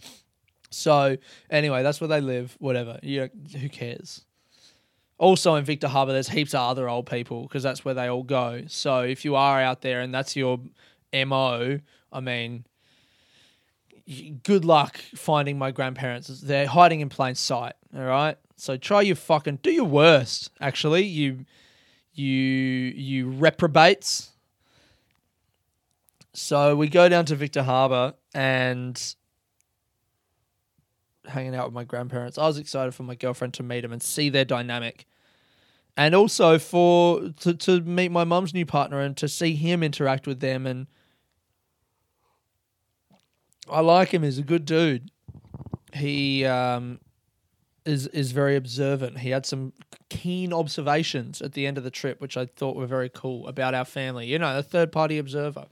So 0.70 1.18
anyway, 1.50 1.82
that's 1.84 2.00
where 2.00 2.08
they 2.08 2.22
live. 2.22 2.56
Whatever. 2.60 3.00
You 3.02 3.30
who 3.60 3.70
cares? 3.70 4.26
Also 5.18 5.56
in 5.56 5.66
Victor 5.66 5.88
Harbor, 5.88 6.14
there's 6.14 6.30
heaps 6.30 6.54
of 6.54 6.60
other 6.60 6.88
old 6.88 7.08
people 7.08 7.44
because 7.44 7.64
that's 7.64 7.84
where 7.84 7.96
they 7.96 8.08
all 8.08 8.24
go. 8.24 8.64
So 8.68 9.02
if 9.02 9.26
you 9.26 9.36
are 9.36 9.60
out 9.60 9.82
there 9.82 10.02
and 10.02 10.14
that's 10.14 10.36
your 10.36 10.60
mo, 11.12 11.80
I 12.12 12.20
mean, 12.20 12.66
good 14.44 14.64
luck 14.64 14.98
finding 15.16 15.58
my 15.58 15.72
grandparents. 15.72 16.28
They're 16.28 16.68
hiding 16.68 17.02
in 17.02 17.10
plain 17.10 17.36
sight. 17.36 17.74
All 17.96 18.04
right. 18.04 18.38
So 18.56 18.78
try 18.78 19.02
your 19.02 19.16
fucking 19.16 19.60
do 19.62 19.72
your 19.72 19.86
worst. 19.86 20.52
Actually, 20.60 21.04
you 21.04 21.46
you 22.14 22.34
you 22.34 23.30
reprobates. 23.30 24.32
So 26.34 26.76
we 26.76 26.88
go 26.88 27.10
down 27.10 27.26
to 27.26 27.36
Victor 27.36 27.64
Harbor 27.64 28.14
and 28.34 29.16
hanging 31.26 31.56
out 31.56 31.66
with 31.66 31.74
my 31.74 31.84
grandparents. 31.84 32.38
I 32.38 32.48
was 32.48 32.58
excited 32.58 32.94
for 32.94 33.04
my 33.04 33.16
girlfriend 33.16 33.54
to 33.56 33.64
meet 33.64 33.82
them 33.82 33.92
and 33.92 34.02
see 34.02 34.30
their 34.30 34.46
dynamic. 34.46 35.06
And 35.98 36.14
also 36.14 36.60
for 36.60 37.32
to, 37.42 37.54
to 37.56 37.82
meet 37.82 38.12
my 38.12 38.24
mum's 38.24 38.54
new 38.54 38.66
partner 38.66 39.02
and 39.02 39.18
to 39.18 39.28
see 39.28 39.56
him 39.56 39.84
interact 39.84 40.28
with 40.28 40.40
them 40.40 40.66
and 40.68 40.88
I 43.70 43.82
like 43.82 44.14
him. 44.14 44.24
He's 44.24 44.38
a 44.38 44.44
good 44.44 44.66
dude. 44.66 45.12
He 45.94 46.46
um, 46.46 47.00
is 47.86 48.08
is 48.08 48.32
very 48.32 48.56
observant. 48.56 49.20
He 49.20 49.30
had 49.30 49.46
some 49.46 49.74
keen 50.10 50.54
observations 50.54 51.42
at 51.42 51.54
the 51.54 51.66
end 51.66 51.78
of 51.78 51.84
the 51.84 51.92
trip, 51.92 52.22
which 52.22 52.38
I 52.38 52.46
thought 52.46 52.76
were 52.76 52.88
very 52.88 53.10
cool 53.10 53.48
about 53.48 53.74
our 53.74 53.86
family. 53.86 54.28
You 54.28 54.40
know, 54.40 54.58
a 54.58 54.64
third 54.64 54.92
party 54.92 55.18
observer. 55.18 55.66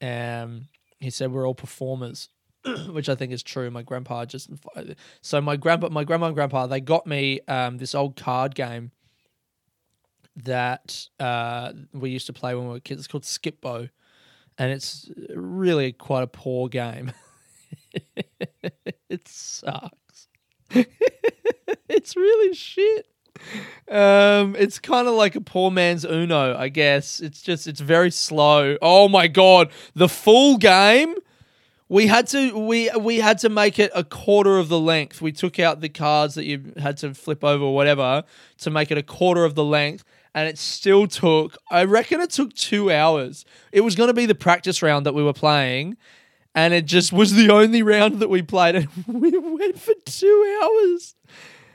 Um, 0.00 0.68
he 1.00 1.10
said 1.10 1.32
we're 1.32 1.46
all 1.46 1.54
performers, 1.54 2.28
which 2.90 3.08
I 3.08 3.14
think 3.14 3.32
is 3.32 3.42
true. 3.42 3.70
My 3.70 3.82
grandpa 3.82 4.24
just 4.24 4.50
so 5.22 5.40
my 5.40 5.56
grandpa, 5.56 5.88
my 5.88 6.04
grandma 6.04 6.26
and 6.26 6.34
grandpa, 6.34 6.66
they 6.66 6.80
got 6.80 7.06
me 7.06 7.40
um, 7.48 7.78
this 7.78 7.94
old 7.94 8.16
card 8.16 8.54
game 8.54 8.92
that 10.44 11.06
uh, 11.18 11.72
we 11.92 12.10
used 12.10 12.26
to 12.26 12.32
play 12.32 12.54
when 12.54 12.66
we 12.66 12.72
were 12.72 12.80
kids. 12.80 13.00
It's 13.00 13.08
called 13.08 13.24
Skip-Bo, 13.24 13.88
and 14.58 14.72
it's 14.72 15.10
really 15.34 15.92
quite 15.92 16.22
a 16.22 16.26
poor 16.26 16.68
game. 16.68 17.12
it 19.08 19.26
sucks. 19.26 20.28
it's 21.88 22.16
really 22.16 22.54
shit. 22.54 23.06
Um, 23.88 24.56
it's 24.58 24.78
kind 24.78 25.06
of 25.06 25.14
like 25.14 25.36
a 25.36 25.40
poor 25.40 25.70
man's 25.70 26.04
Uno, 26.04 26.56
I 26.56 26.68
guess. 26.68 27.20
It's 27.20 27.40
just 27.40 27.66
it's 27.66 27.80
very 27.80 28.10
slow. 28.10 28.76
Oh 28.82 29.08
my 29.08 29.28
god, 29.28 29.70
the 29.94 30.08
full 30.08 30.58
game. 30.58 31.14
We 31.90 32.06
had 32.06 32.26
to 32.28 32.58
we 32.58 32.90
we 33.00 33.18
had 33.18 33.38
to 33.38 33.48
make 33.48 33.78
it 33.78 33.90
a 33.94 34.04
quarter 34.04 34.58
of 34.58 34.68
the 34.68 34.78
length. 34.78 35.22
We 35.22 35.32
took 35.32 35.58
out 35.58 35.80
the 35.80 35.88
cards 35.88 36.34
that 36.34 36.44
you 36.44 36.74
had 36.76 36.98
to 36.98 37.14
flip 37.14 37.42
over 37.42 37.64
or 37.64 37.74
whatever 37.74 38.24
to 38.58 38.70
make 38.70 38.90
it 38.90 38.98
a 38.98 39.02
quarter 39.02 39.44
of 39.44 39.54
the 39.54 39.64
length, 39.64 40.04
and 40.38 40.48
it 40.48 40.56
still 40.56 41.08
took. 41.08 41.56
I 41.68 41.82
reckon 41.82 42.20
it 42.20 42.30
took 42.30 42.54
two 42.54 42.92
hours. 42.92 43.44
It 43.72 43.80
was 43.80 43.96
going 43.96 44.06
to 44.06 44.14
be 44.14 44.24
the 44.24 44.36
practice 44.36 44.82
round 44.82 45.04
that 45.04 45.12
we 45.12 45.22
were 45.24 45.32
playing, 45.32 45.96
and 46.54 46.72
it 46.72 46.86
just 46.86 47.12
was 47.12 47.34
the 47.34 47.50
only 47.50 47.82
round 47.82 48.20
that 48.20 48.30
we 48.30 48.42
played, 48.42 48.76
and 48.76 48.88
we 49.08 49.36
went 49.36 49.80
for 49.80 49.94
two 50.04 50.60
hours. 50.62 51.16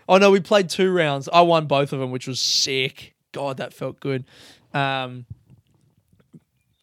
Oh 0.08 0.18
no, 0.18 0.32
we 0.32 0.40
played 0.40 0.70
two 0.70 0.94
rounds. 0.94 1.28
I 1.34 1.42
won 1.42 1.66
both 1.66 1.92
of 1.92 2.00
them, 2.00 2.10
which 2.10 2.26
was 2.26 2.40
sick. 2.40 3.16
God, 3.34 3.58
that 3.58 3.74
felt 3.74 4.00
good. 4.00 4.24
Um, 4.74 5.26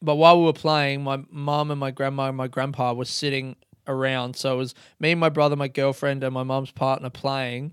but 0.02 0.16
while 0.16 0.38
we 0.38 0.44
were 0.44 0.52
playing, 0.52 1.02
my 1.02 1.22
mum 1.30 1.70
and 1.70 1.80
my 1.80 1.92
grandma 1.92 2.28
and 2.28 2.36
my 2.36 2.48
grandpa 2.48 2.92
were 2.92 3.06
sitting 3.06 3.56
around. 3.86 4.36
So 4.36 4.52
it 4.52 4.56
was 4.58 4.74
me 4.98 5.12
and 5.12 5.20
my 5.20 5.30
brother, 5.30 5.56
my 5.56 5.68
girlfriend, 5.68 6.22
and 6.24 6.34
my 6.34 6.42
mum's 6.42 6.72
partner 6.72 7.08
playing. 7.08 7.72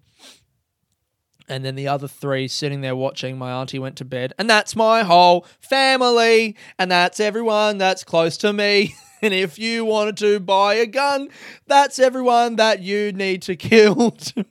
And 1.48 1.64
then 1.64 1.76
the 1.76 1.88
other 1.88 2.08
three 2.08 2.48
sitting 2.48 2.82
there 2.82 2.96
watching. 2.96 3.38
My 3.38 3.52
auntie 3.52 3.80
went 3.80 3.96
to 3.98 4.06
bed. 4.06 4.34
And 4.38 4.50
that's 4.50 4.76
my 4.76 5.04
whole 5.04 5.46
family. 5.60 6.56
And 6.78 6.92
that's 6.92 7.20
everyone 7.20 7.78
that's 7.78 8.04
close 8.04 8.38
to 8.38 8.54
me. 8.54 8.96
And 9.20 9.34
if 9.34 9.58
you 9.58 9.84
wanted 9.84 10.16
to 10.18 10.40
buy 10.40 10.76
a 10.76 10.86
gun, 10.86 11.30
that's 11.66 11.98
everyone 11.98 12.56
that 12.58 12.82
you 12.84 13.12
need 13.12 13.42
to 13.42 13.56
kill 13.56 14.12
to, 14.12 14.46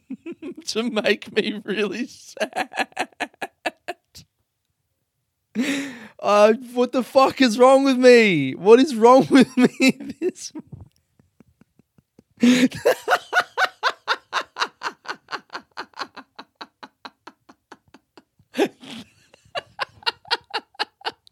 to 0.66 0.82
make 0.90 1.32
me 1.36 1.62
really 1.64 2.08
sad. 2.08 2.68
Uh, 6.18 6.54
what 6.74 6.90
the 6.90 7.04
fuck 7.04 7.40
is 7.40 7.58
wrong 7.58 7.84
with 7.84 7.96
me? 7.96 8.56
What 8.56 8.80
is 8.80 8.96
wrong 8.96 9.26
with 9.30 9.56
me? 9.56 10.12
This. 10.20 10.52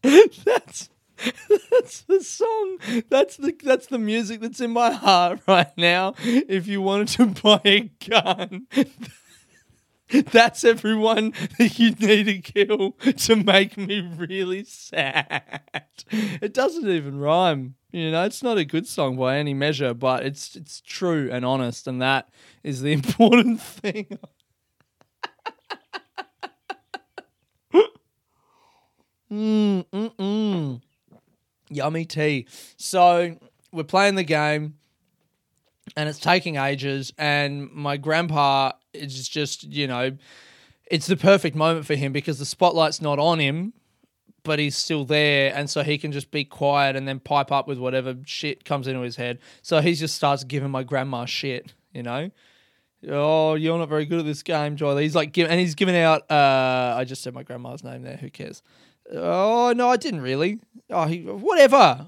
that's 0.45 0.91
that's 1.71 2.03
the 2.03 2.23
song. 2.23 2.79
That's 3.09 3.37
the 3.37 3.57
that's 3.63 3.87
the 3.87 3.99
music 3.99 4.41
that's 4.41 4.61
in 4.61 4.71
my 4.71 4.93
heart 4.93 5.41
right 5.49 5.77
now. 5.79 6.15
If 6.19 6.67
you 6.67 6.83
wanted 6.83 7.09
to 7.09 7.27
buy 7.43 7.61
a 7.65 7.81
gun, 8.07 8.67
that's 10.31 10.63
everyone 10.65 11.33
that 11.59 11.79
you 11.79 11.93
need 11.93 12.25
to 12.25 12.39
kill 12.39 12.93
to 12.93 13.37
make 13.37 13.79
me 13.79 14.01
really 14.01 14.65
sad. 14.65 15.63
It 16.11 16.53
doesn't 16.53 16.89
even 16.89 17.19
rhyme. 17.19 17.77
You 17.91 18.11
know, 18.11 18.25
it's 18.25 18.43
not 18.43 18.59
a 18.59 18.65
good 18.65 18.87
song 18.87 19.17
by 19.17 19.39
any 19.39 19.55
measure, 19.55 19.95
but 19.95 20.27
it's 20.27 20.55
it's 20.55 20.83
true 20.83 21.31
and 21.33 21.47
honest, 21.47 21.87
and 21.87 22.03
that 22.03 22.29
is 22.63 22.83
the 22.83 22.93
important 22.93 23.63
thing. 23.63 24.19
Mm, 29.35 29.85
mm, 29.93 30.17
mm. 30.17 30.81
Yummy 31.71 32.05
tea. 32.05 32.47
So 32.77 33.37
we're 33.73 33.85
playing 33.85 34.15
the 34.15 34.25
game 34.25 34.75
and 35.97 36.09
it's 36.09 36.19
taking 36.19 36.57
ages 36.57 37.13
and 37.19 37.71
my 37.73 37.97
grandpa 37.97 38.73
is 38.93 39.29
just, 39.29 39.65
you 39.65 39.87
know, 39.87 40.17
it's 40.87 41.07
the 41.07 41.17
perfect 41.17 41.57
moment 41.57 41.87
for 41.87 41.95
him 41.95 42.13
because 42.13 42.39
the 42.39 42.45
spotlight's 42.45 43.01
not 43.01 43.19
on 43.19 43.39
him, 43.39 43.73
but 44.43 44.59
he's 44.59 44.77
still 44.77 45.05
there 45.05 45.53
and 45.55 45.69
so 45.69 45.83
he 45.83 45.99
can 45.99 46.13
just 46.13 46.31
be 46.31 46.45
quiet 46.45 46.97
and 46.97 47.09
then 47.09 47.19
pipe 47.19 47.51
up 47.51 47.67
with 47.67 47.79
whatever 47.79 48.15
shit 48.27 48.65
comes 48.65 48.87
into 48.87 49.01
his 49.01 49.17
head. 49.17 49.39
So 49.63 49.81
he 49.81 49.95
just 49.95 50.15
starts 50.15 50.45
giving 50.45 50.71
my 50.71 50.83
grandma 50.83 51.25
shit, 51.25 51.73
you 51.93 52.03
know? 52.03 52.31
Oh, 53.09 53.55
you're 53.55 53.79
not 53.79 53.89
very 53.89 54.07
good 54.07 54.21
at 54.21 54.25
this 54.25 54.43
game, 54.43 54.77
Joy. 54.77 54.97
He's 55.03 55.15
like, 55.15 55.37
and 55.37 55.61
he's 55.61 55.75
giving 55.75 55.97
out. 55.97 56.31
Uh, 56.31 56.95
I 56.97 57.05
just 57.05 57.23
said 57.23 57.35
my 57.35 57.43
grandma's 57.43 57.85
name 57.85 58.03
there. 58.03 58.17
Who 58.17 58.31
cares? 58.31 58.63
Oh 59.13 59.73
no, 59.77 59.89
I 59.89 59.97
didn't 59.97 60.21
really. 60.21 60.61
Oh, 60.91 61.07
he, 61.07 61.23
whatever. 61.23 62.07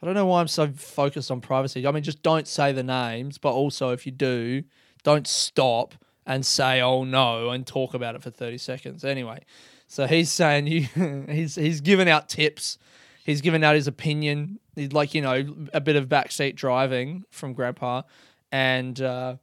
I 0.00 0.06
don't 0.06 0.14
know 0.14 0.26
why 0.26 0.40
I'm 0.40 0.48
so 0.48 0.68
focused 0.68 1.30
on 1.30 1.40
privacy. 1.40 1.86
I 1.86 1.90
mean, 1.90 2.02
just 2.02 2.22
don't 2.22 2.46
say 2.46 2.72
the 2.72 2.84
names, 2.84 3.36
but 3.36 3.52
also 3.52 3.90
if 3.90 4.06
you 4.06 4.12
do, 4.12 4.62
don't 5.02 5.26
stop 5.26 5.94
and 6.26 6.44
say 6.46 6.80
"oh 6.80 7.04
no" 7.04 7.50
and 7.50 7.66
talk 7.66 7.94
about 7.94 8.14
it 8.14 8.22
for 8.22 8.30
thirty 8.30 8.58
seconds. 8.58 9.04
Anyway, 9.04 9.40
so 9.86 10.06
he's 10.06 10.30
saying 10.30 10.66
you, 10.66 11.24
he's 11.28 11.54
he's 11.56 11.80
giving 11.80 12.08
out 12.08 12.28
tips. 12.28 12.78
He's 13.24 13.40
giving 13.42 13.62
out 13.62 13.74
his 13.74 13.86
opinion, 13.86 14.58
He's 14.74 14.92
like 14.92 15.12
you 15.14 15.20
know 15.20 15.44
a 15.74 15.80
bit 15.80 15.96
of 15.96 16.08
backseat 16.08 16.54
driving 16.54 17.24
from 17.30 17.52
Grandpa, 17.52 18.02
and. 18.52 19.00
Uh, 19.00 19.36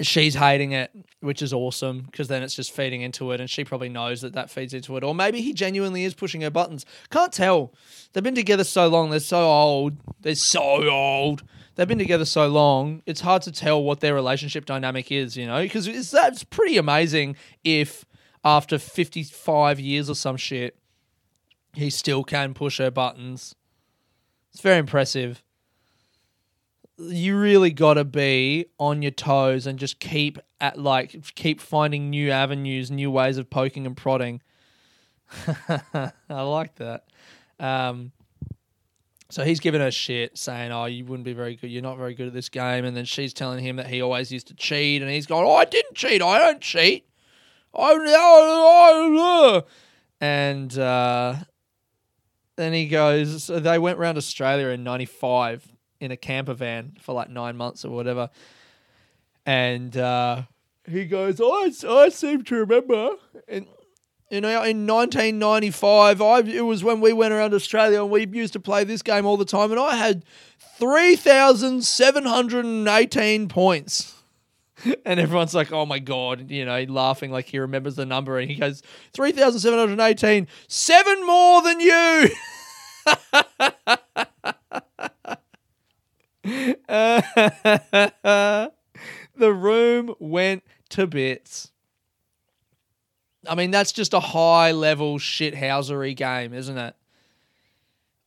she's 0.00 0.34
hating 0.34 0.72
it, 0.72 0.90
which 1.20 1.40
is 1.40 1.52
awesome 1.52 2.00
because 2.00 2.28
then 2.28 2.42
it's 2.42 2.54
just 2.54 2.70
feeding 2.70 3.02
into 3.02 3.30
it, 3.32 3.40
and 3.40 3.48
she 3.48 3.64
probably 3.64 3.88
knows 3.88 4.20
that 4.20 4.34
that 4.34 4.50
feeds 4.50 4.74
into 4.74 4.96
it. 4.96 5.04
Or 5.04 5.14
maybe 5.14 5.40
he 5.40 5.52
genuinely 5.52 6.04
is 6.04 6.14
pushing 6.14 6.42
her 6.42 6.50
buttons. 6.50 6.84
Can't 7.10 7.32
tell. 7.32 7.72
They've 8.12 8.22
been 8.22 8.34
together 8.34 8.64
so 8.64 8.88
long. 8.88 9.10
They're 9.10 9.20
so 9.20 9.44
old. 9.44 9.96
They're 10.20 10.34
so 10.34 10.88
old. 10.88 11.42
They've 11.74 11.88
been 11.88 11.98
together 11.98 12.24
so 12.24 12.48
long. 12.48 13.02
It's 13.06 13.20
hard 13.20 13.42
to 13.42 13.52
tell 13.52 13.82
what 13.82 14.00
their 14.00 14.14
relationship 14.14 14.64
dynamic 14.64 15.12
is, 15.12 15.36
you 15.36 15.46
know, 15.46 15.62
because 15.62 15.86
it's 15.86 16.10
that's 16.10 16.44
pretty 16.44 16.76
amazing 16.76 17.36
if 17.64 18.04
after 18.44 18.78
55 18.78 19.80
years 19.80 20.08
or 20.08 20.14
some 20.14 20.36
shit, 20.36 20.78
he 21.74 21.90
still 21.90 22.24
can 22.24 22.54
push 22.54 22.78
her 22.78 22.90
buttons. 22.90 23.54
It's 24.52 24.62
very 24.62 24.78
impressive 24.78 25.42
you 26.98 27.38
really 27.38 27.70
got 27.70 27.94
to 27.94 28.04
be 28.04 28.66
on 28.78 29.02
your 29.02 29.10
toes 29.10 29.66
and 29.66 29.78
just 29.78 30.00
keep 30.00 30.38
at 30.60 30.78
like 30.78 31.34
keep 31.34 31.60
finding 31.60 32.10
new 32.10 32.30
avenues, 32.30 32.90
new 32.90 33.10
ways 33.10 33.38
of 33.38 33.50
poking 33.50 33.86
and 33.86 33.96
prodding. 33.96 34.42
I 35.68 36.42
like 36.42 36.76
that. 36.76 37.04
Um, 37.58 38.12
so 39.28 39.44
he's 39.44 39.60
giving 39.60 39.80
her 39.80 39.90
shit, 39.90 40.38
saying, 40.38 40.70
"Oh, 40.72 40.84
you 40.84 41.04
wouldn't 41.04 41.24
be 41.24 41.32
very 41.32 41.56
good. 41.56 41.68
You're 41.68 41.82
not 41.82 41.98
very 41.98 42.14
good 42.14 42.28
at 42.28 42.32
this 42.32 42.48
game." 42.48 42.84
And 42.84 42.96
then 42.96 43.04
she's 43.04 43.34
telling 43.34 43.62
him 43.62 43.76
that 43.76 43.88
he 43.88 44.00
always 44.00 44.30
used 44.30 44.46
to 44.48 44.54
cheat, 44.54 45.02
and 45.02 45.10
he's 45.10 45.26
going, 45.26 45.44
"Oh, 45.44 45.54
I 45.54 45.64
didn't 45.64 45.96
cheat. 45.96 46.22
I 46.22 46.38
don't 46.38 46.60
cheat. 46.60 47.06
I, 47.74 47.92
I, 47.92 49.62
and 50.20 50.78
uh, 50.78 51.34
then 52.56 52.72
he 52.72 52.88
goes, 52.88 53.44
so 53.44 53.60
they 53.60 53.78
went 53.78 53.98
around 53.98 54.16
Australia 54.16 54.68
in 54.68 54.82
'95 54.82 55.75
in 56.00 56.10
a 56.10 56.16
camper 56.16 56.54
van 56.54 56.96
for 57.00 57.14
like 57.14 57.30
nine 57.30 57.56
months 57.56 57.84
or 57.84 57.90
whatever. 57.90 58.30
And 59.44 59.96
uh, 59.96 60.42
he 60.88 61.04
goes, 61.04 61.40
I, 61.40 61.70
I 61.88 62.08
seem 62.08 62.42
to 62.44 62.56
remember. 62.56 63.10
And, 63.48 63.66
you 64.30 64.40
know, 64.40 64.62
in 64.62 64.86
1995, 64.86 66.20
I, 66.20 66.40
it 66.40 66.64
was 66.64 66.82
when 66.82 67.00
we 67.00 67.12
went 67.12 67.32
around 67.32 67.54
Australia 67.54 68.02
and 68.02 68.10
we 68.10 68.26
used 68.26 68.54
to 68.54 68.60
play 68.60 68.82
this 68.84 69.02
game 69.02 69.26
all 69.26 69.36
the 69.36 69.44
time. 69.44 69.70
And 69.70 69.80
I 69.80 69.96
had 69.96 70.24
3,718 70.78 73.48
points. 73.48 74.14
And 75.06 75.18
everyone's 75.18 75.54
like, 75.54 75.72
oh 75.72 75.86
my 75.86 75.98
God, 75.98 76.50
you 76.50 76.66
know, 76.66 76.82
laughing 76.82 77.30
like 77.30 77.46
he 77.46 77.58
remembers 77.58 77.96
the 77.96 78.04
number. 78.04 78.38
And 78.38 78.50
he 78.50 78.56
goes, 78.56 78.82
3,718, 79.14 80.46
seven 80.68 81.26
more 81.26 81.62
than 81.62 81.80
you. 81.80 82.28
the 86.86 88.72
room 89.38 90.14
went 90.18 90.62
to 90.90 91.06
bits. 91.06 91.72
I 93.48 93.54
mean, 93.54 93.70
that's 93.70 93.92
just 93.92 94.14
a 94.14 94.20
high 94.20 94.72
level 94.72 95.18
shithousery 95.18 96.16
game, 96.16 96.52
isn't 96.52 96.78
it? 96.78 96.94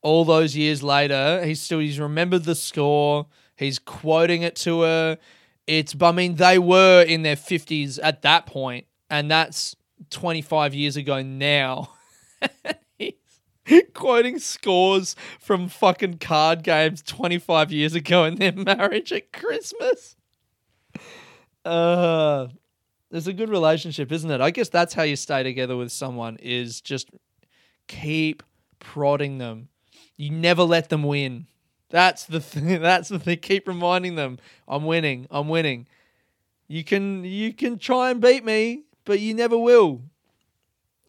All 0.01 0.25
those 0.25 0.55
years 0.55 0.81
later, 0.81 1.43
he's 1.45 1.61
still 1.61 1.79
he's 1.79 1.99
remembered 1.99 2.43
the 2.43 2.55
score. 2.55 3.27
He's 3.55 3.79
quoting 3.79 4.43
it 4.43 4.55
to 4.57 4.81
her. 4.81 5.17
It's 5.67 5.95
I 6.01 6.11
mean, 6.11 6.35
they 6.35 6.57
were 6.57 7.03
in 7.03 7.21
their 7.21 7.35
fifties 7.35 7.99
at 7.99 8.21
that 8.21 8.45
point, 8.45 8.85
and 9.09 9.29
that's 9.29 9.75
twenty 10.09 10.41
five 10.41 10.73
years 10.73 10.95
ago 10.95 11.21
now. 11.21 11.91
quoting 13.93 14.39
scores 14.39 15.15
from 15.39 15.67
fucking 15.67 16.17
card 16.17 16.63
games 16.63 17.01
25 17.01 17.71
years 17.71 17.95
ago 17.95 18.25
in 18.25 18.35
their 18.35 18.51
marriage 18.55 19.11
at 19.11 19.31
Christmas. 19.31 20.15
Uh, 21.65 22.47
there's 23.11 23.27
a 23.27 23.33
good 23.33 23.49
relationship, 23.49 24.11
isn't 24.11 24.29
it? 24.29 24.41
I 24.41 24.51
guess 24.51 24.69
that's 24.69 24.93
how 24.93 25.03
you 25.03 25.15
stay 25.15 25.43
together 25.43 25.75
with 25.75 25.91
someone 25.91 26.37
is 26.41 26.81
just 26.81 27.09
keep 27.87 28.43
prodding 28.79 29.37
them. 29.37 29.69
You 30.15 30.31
never 30.31 30.63
let 30.63 30.89
them 30.89 31.03
win. 31.03 31.47
That's 31.89 32.25
the 32.25 32.39
thing. 32.39 32.81
That's 32.81 33.09
the 33.09 33.19
thing. 33.19 33.39
Keep 33.39 33.67
reminding 33.67 34.15
them, 34.15 34.39
I'm 34.67 34.85
winning. 34.85 35.27
I'm 35.31 35.49
winning. 35.49 35.87
You 36.67 36.83
can 36.83 37.23
you 37.23 37.51
can 37.53 37.79
try 37.79 38.11
and 38.11 38.21
beat 38.21 38.45
me, 38.45 38.83
but 39.05 39.19
you 39.19 39.33
never 39.33 39.57
will. 39.57 40.03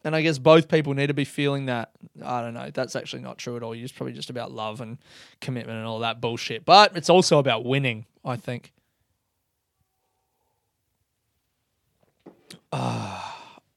And 0.03 0.15
I 0.15 0.21
guess 0.21 0.39
both 0.39 0.67
people 0.67 0.93
need 0.93 1.07
to 1.07 1.13
be 1.13 1.25
feeling 1.25 1.67
that. 1.67 1.91
I 2.23 2.41
don't 2.41 2.53
know. 2.53 2.71
That's 2.73 2.95
actually 2.95 3.21
not 3.21 3.37
true 3.37 3.55
at 3.55 3.63
all. 3.63 3.73
It's 3.73 3.91
probably 3.91 4.13
just 4.13 4.29
about 4.29 4.51
love 4.51 4.81
and 4.81 4.97
commitment 5.41 5.77
and 5.77 5.87
all 5.87 5.99
that 5.99 6.19
bullshit. 6.19 6.65
But 6.65 6.97
it's 6.97 7.09
also 7.09 7.37
about 7.37 7.65
winning, 7.65 8.05
I 8.25 8.35
think. 8.35 8.71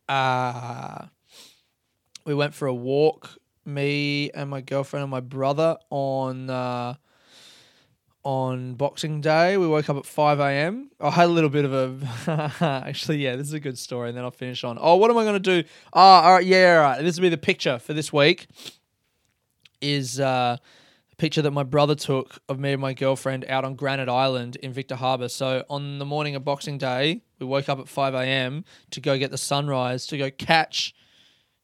Ah, 0.06 1.02
uh, 1.02 1.06
we 2.24 2.34
went 2.34 2.54
for 2.54 2.68
a 2.68 2.74
walk, 2.74 3.38
me 3.64 4.30
and 4.30 4.50
my 4.50 4.60
girlfriend 4.60 5.02
and 5.02 5.10
my 5.10 5.20
brother 5.20 5.76
on 5.90 6.50
uh, 6.50 6.94
on 8.24 8.74
Boxing 8.74 9.20
Day. 9.20 9.56
We 9.56 9.68
woke 9.68 9.88
up 9.88 9.96
at 9.96 10.06
5 10.06 10.40
a.m. 10.40 10.90
I 10.98 11.10
had 11.10 11.26
a 11.26 11.32
little 11.32 11.50
bit 11.50 11.64
of 11.66 11.72
a. 12.26 12.52
Actually, 12.86 13.18
yeah, 13.18 13.36
this 13.36 13.46
is 13.46 13.52
a 13.52 13.60
good 13.60 13.78
story. 13.78 14.08
And 14.08 14.16
then 14.16 14.24
I'll 14.24 14.30
finish 14.30 14.64
on. 14.64 14.78
Oh, 14.80 14.96
what 14.96 15.10
am 15.10 15.18
I 15.18 15.24
going 15.24 15.40
to 15.40 15.62
do? 15.62 15.68
Ah, 15.92 16.22
oh, 16.22 16.26
all 16.26 16.32
right. 16.34 16.44
Yeah, 16.44 16.76
all 16.78 16.82
right. 16.82 17.02
This 17.02 17.16
will 17.16 17.22
be 17.22 17.28
the 17.28 17.36
picture 17.36 17.78
for 17.78 17.92
this 17.92 18.12
week. 18.12 18.46
Is 19.80 20.18
uh, 20.18 20.56
a 21.12 21.16
picture 21.16 21.42
that 21.42 21.50
my 21.50 21.62
brother 21.62 21.94
took 21.94 22.40
of 22.48 22.58
me 22.58 22.72
and 22.72 22.80
my 22.80 22.94
girlfriend 22.94 23.44
out 23.48 23.64
on 23.64 23.74
Granite 23.74 24.08
Island 24.08 24.56
in 24.56 24.72
Victor 24.72 24.96
Harbor. 24.96 25.28
So 25.28 25.64
on 25.68 25.98
the 25.98 26.06
morning 26.06 26.34
of 26.34 26.44
Boxing 26.44 26.78
Day, 26.78 27.20
we 27.38 27.46
woke 27.46 27.68
up 27.68 27.78
at 27.78 27.88
5 27.88 28.14
a.m. 28.14 28.64
to 28.90 29.00
go 29.00 29.18
get 29.18 29.30
the 29.30 29.38
sunrise, 29.38 30.06
to 30.06 30.16
go 30.16 30.30
catch, 30.30 30.94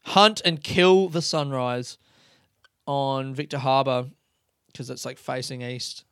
hunt, 0.05 0.43
and 0.45 0.63
kill 0.63 1.09
the 1.09 1.23
sunrise 1.23 1.97
on 2.87 3.35
Victor 3.35 3.59
Harbor 3.59 4.11
because 4.67 4.91
it's 4.91 5.07
like 5.07 5.17
facing 5.17 5.63
east 5.63 6.05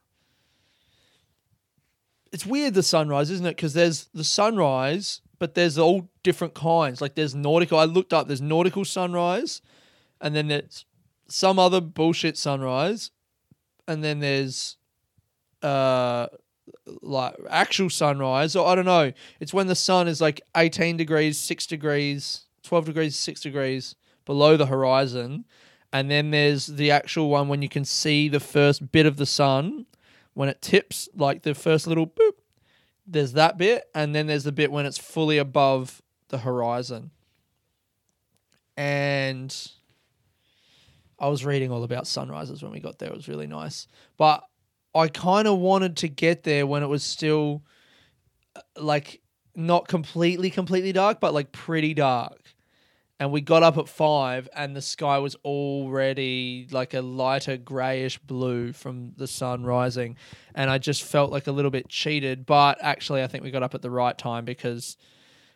it's 2.33 2.47
weird 2.47 2.75
the 2.75 2.83
sunrise, 2.83 3.31
isn't 3.31 3.47
it? 3.47 3.57
Because 3.57 3.75
there's 3.75 4.09
the 4.15 4.25
sunrise, 4.25 5.21
but 5.39 5.55
there's 5.55 5.79
all 5.79 6.09
different 6.23 6.55
kinds. 6.55 7.01
Like 7.01 7.15
there's 7.15 7.35
nautical. 7.35 7.79
I 7.79 7.85
looked 7.85 8.13
up. 8.13 8.27
There's 8.27 8.41
nautical 8.41 8.85
sunrise, 8.85 9.63
and 10.21 10.35
then 10.35 10.49
there's 10.49 10.85
some 11.29 11.59
other 11.59 11.81
bullshit 11.81 12.37
sunrise, 12.37 13.11
and 13.87 14.03
then 14.03 14.21
there's 14.21 14.77
uh 15.63 16.29
like 17.03 17.35
actual 17.51 17.91
sunrise 17.91 18.55
or 18.55 18.67
I 18.67 18.75
don't 18.75 18.85
know. 18.85 19.13
It's 19.41 19.55
when 19.55 19.67
the 19.67 19.75
sun 19.75 20.09
is 20.09 20.21
like 20.21 20.41
18 20.57 20.97
degrees, 20.97 21.39
6 21.39 21.67
degrees, 21.67 22.47
12 22.63 22.87
degrees, 22.87 23.17
6 23.17 23.41
degrees 23.41 23.97
below 24.25 24.57
the 24.57 24.67
horizon. 24.67 25.45
And 25.93 26.11
then 26.11 26.31
there's 26.31 26.67
the 26.67 26.91
actual 26.91 27.31
one 27.31 27.49
when 27.49 27.63
you 27.63 27.69
can 27.69 27.85
see 27.85 28.29
the 28.29 28.41
first 28.41 28.93
bit 28.93 29.07
of 29.07 29.17
the 29.17 29.27
sun 29.27 29.87
when 30.39 30.49
it 30.49 30.63
tips, 30.63 31.09
like 31.17 31.43
the 31.43 31.53
first 31.53 31.89
little 31.89 32.07
boop, 32.07 32.35
there's 33.05 33.33
that 33.33 33.59
bit, 33.59 33.91
and 33.93 34.15
then 34.15 34.29
there's 34.29 34.45
the 34.45 34.53
bit 34.53 34.71
when 34.71 34.87
it's 34.87 34.97
fully 34.97 35.37
above 35.37 36.01
the 36.29 36.39
horizon. 36.39 37.11
And 38.77 39.53
I 41.19 41.27
was 41.27 41.45
reading 41.45 41.73
all 41.73 41.83
about 41.83 42.07
sunrises 42.07 42.63
when 42.63 42.71
we 42.71 42.79
got 42.79 43.01
there. 43.01 43.09
It 43.09 43.17
was 43.17 43.27
really 43.27 43.49
nice. 43.49 43.89
But 44.17 44.45
I 44.95 45.09
kind 45.09 45.49
of 45.49 45.59
wanted 45.59 45.97
to 45.97 46.09
get 46.09 46.45
there 46.45 46.69
when 46.69 46.85
it 46.85 46.89
was 46.89 47.03
still 47.03 47.65
uh, 48.55 48.61
like 48.77 49.21
not 49.57 49.89
completely, 49.89 50.51
completely 50.51 50.93
dark, 50.93 51.19
but 51.19 51.35
like 51.35 51.51
pretty 51.51 51.95
dark 51.95 52.55
and 53.21 53.33
we 53.33 53.41
got 53.41 53.63
up 53.63 53.77
at 53.77 53.89
five 53.89 54.49
and 54.55 54.77
the 54.77 54.83
sky 54.83 55.19
was 55.19 55.35
already 55.45 56.69
like 56.71 56.95
a 56.95 57.01
lighter 57.01 57.57
grayish 57.57 58.19
blue 58.19 58.73
from 58.73 59.13
the 59.17 59.27
sun 59.27 59.65
rising. 59.65 60.17
And 60.55 60.71
i 60.71 60.79
just 60.79 61.03
felt 61.03 61.31
like 61.31 61.47
a 61.47 61.53
little 61.53 61.71
bit 61.71 61.89
cheated 61.89 62.47
but 62.47 62.79
actually 62.81 63.23
i 63.23 63.27
think 63.27 63.45
we 63.45 63.51
got 63.51 63.63
up 63.63 63.75
at 63.75 63.83
the 63.83 63.91
right 63.91 64.17
time 64.17 64.45
because 64.45 64.97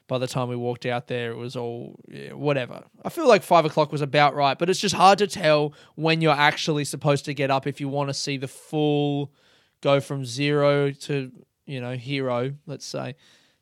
by 0.09 0.19
the 0.19 0.27
time 0.27 0.49
we 0.49 0.57
walked 0.57 0.85
out 0.87 1.07
there 1.07 1.33
it 1.33 1.37
was 1.37 1.57
all 1.57 1.99
yeah, 2.09 2.33
whatever. 2.33 2.85
I 3.05 3.09
feel 3.09 3.27
like 3.27 3.43
five 3.43 3.65
o'clock 3.65 3.93
was 3.93 4.03
about 4.03 4.35
right 4.35 4.59
but 4.59 4.69
it's 4.69 4.81
just 4.81 4.95
hard 4.95 5.19
to 5.19 5.27
tell 5.27 5.75
when 5.95 6.21
you're 6.21 6.33
actually 6.33 6.85
supposed 6.85 7.25
to 7.27 7.35
get 7.35 7.51
up 7.51 7.67
if 7.67 7.81
you 7.81 7.89
want 7.89 8.11
to 8.11 8.15
see 8.15 8.37
the 8.37 8.49
full 8.49 9.33
go 9.81 10.01
from 10.01 10.25
zero 10.25 10.91
to 10.93 11.33
you 11.67 11.81
know 11.81 11.95
hero 11.95 12.55
let's 12.67 12.87
say. 12.87 13.17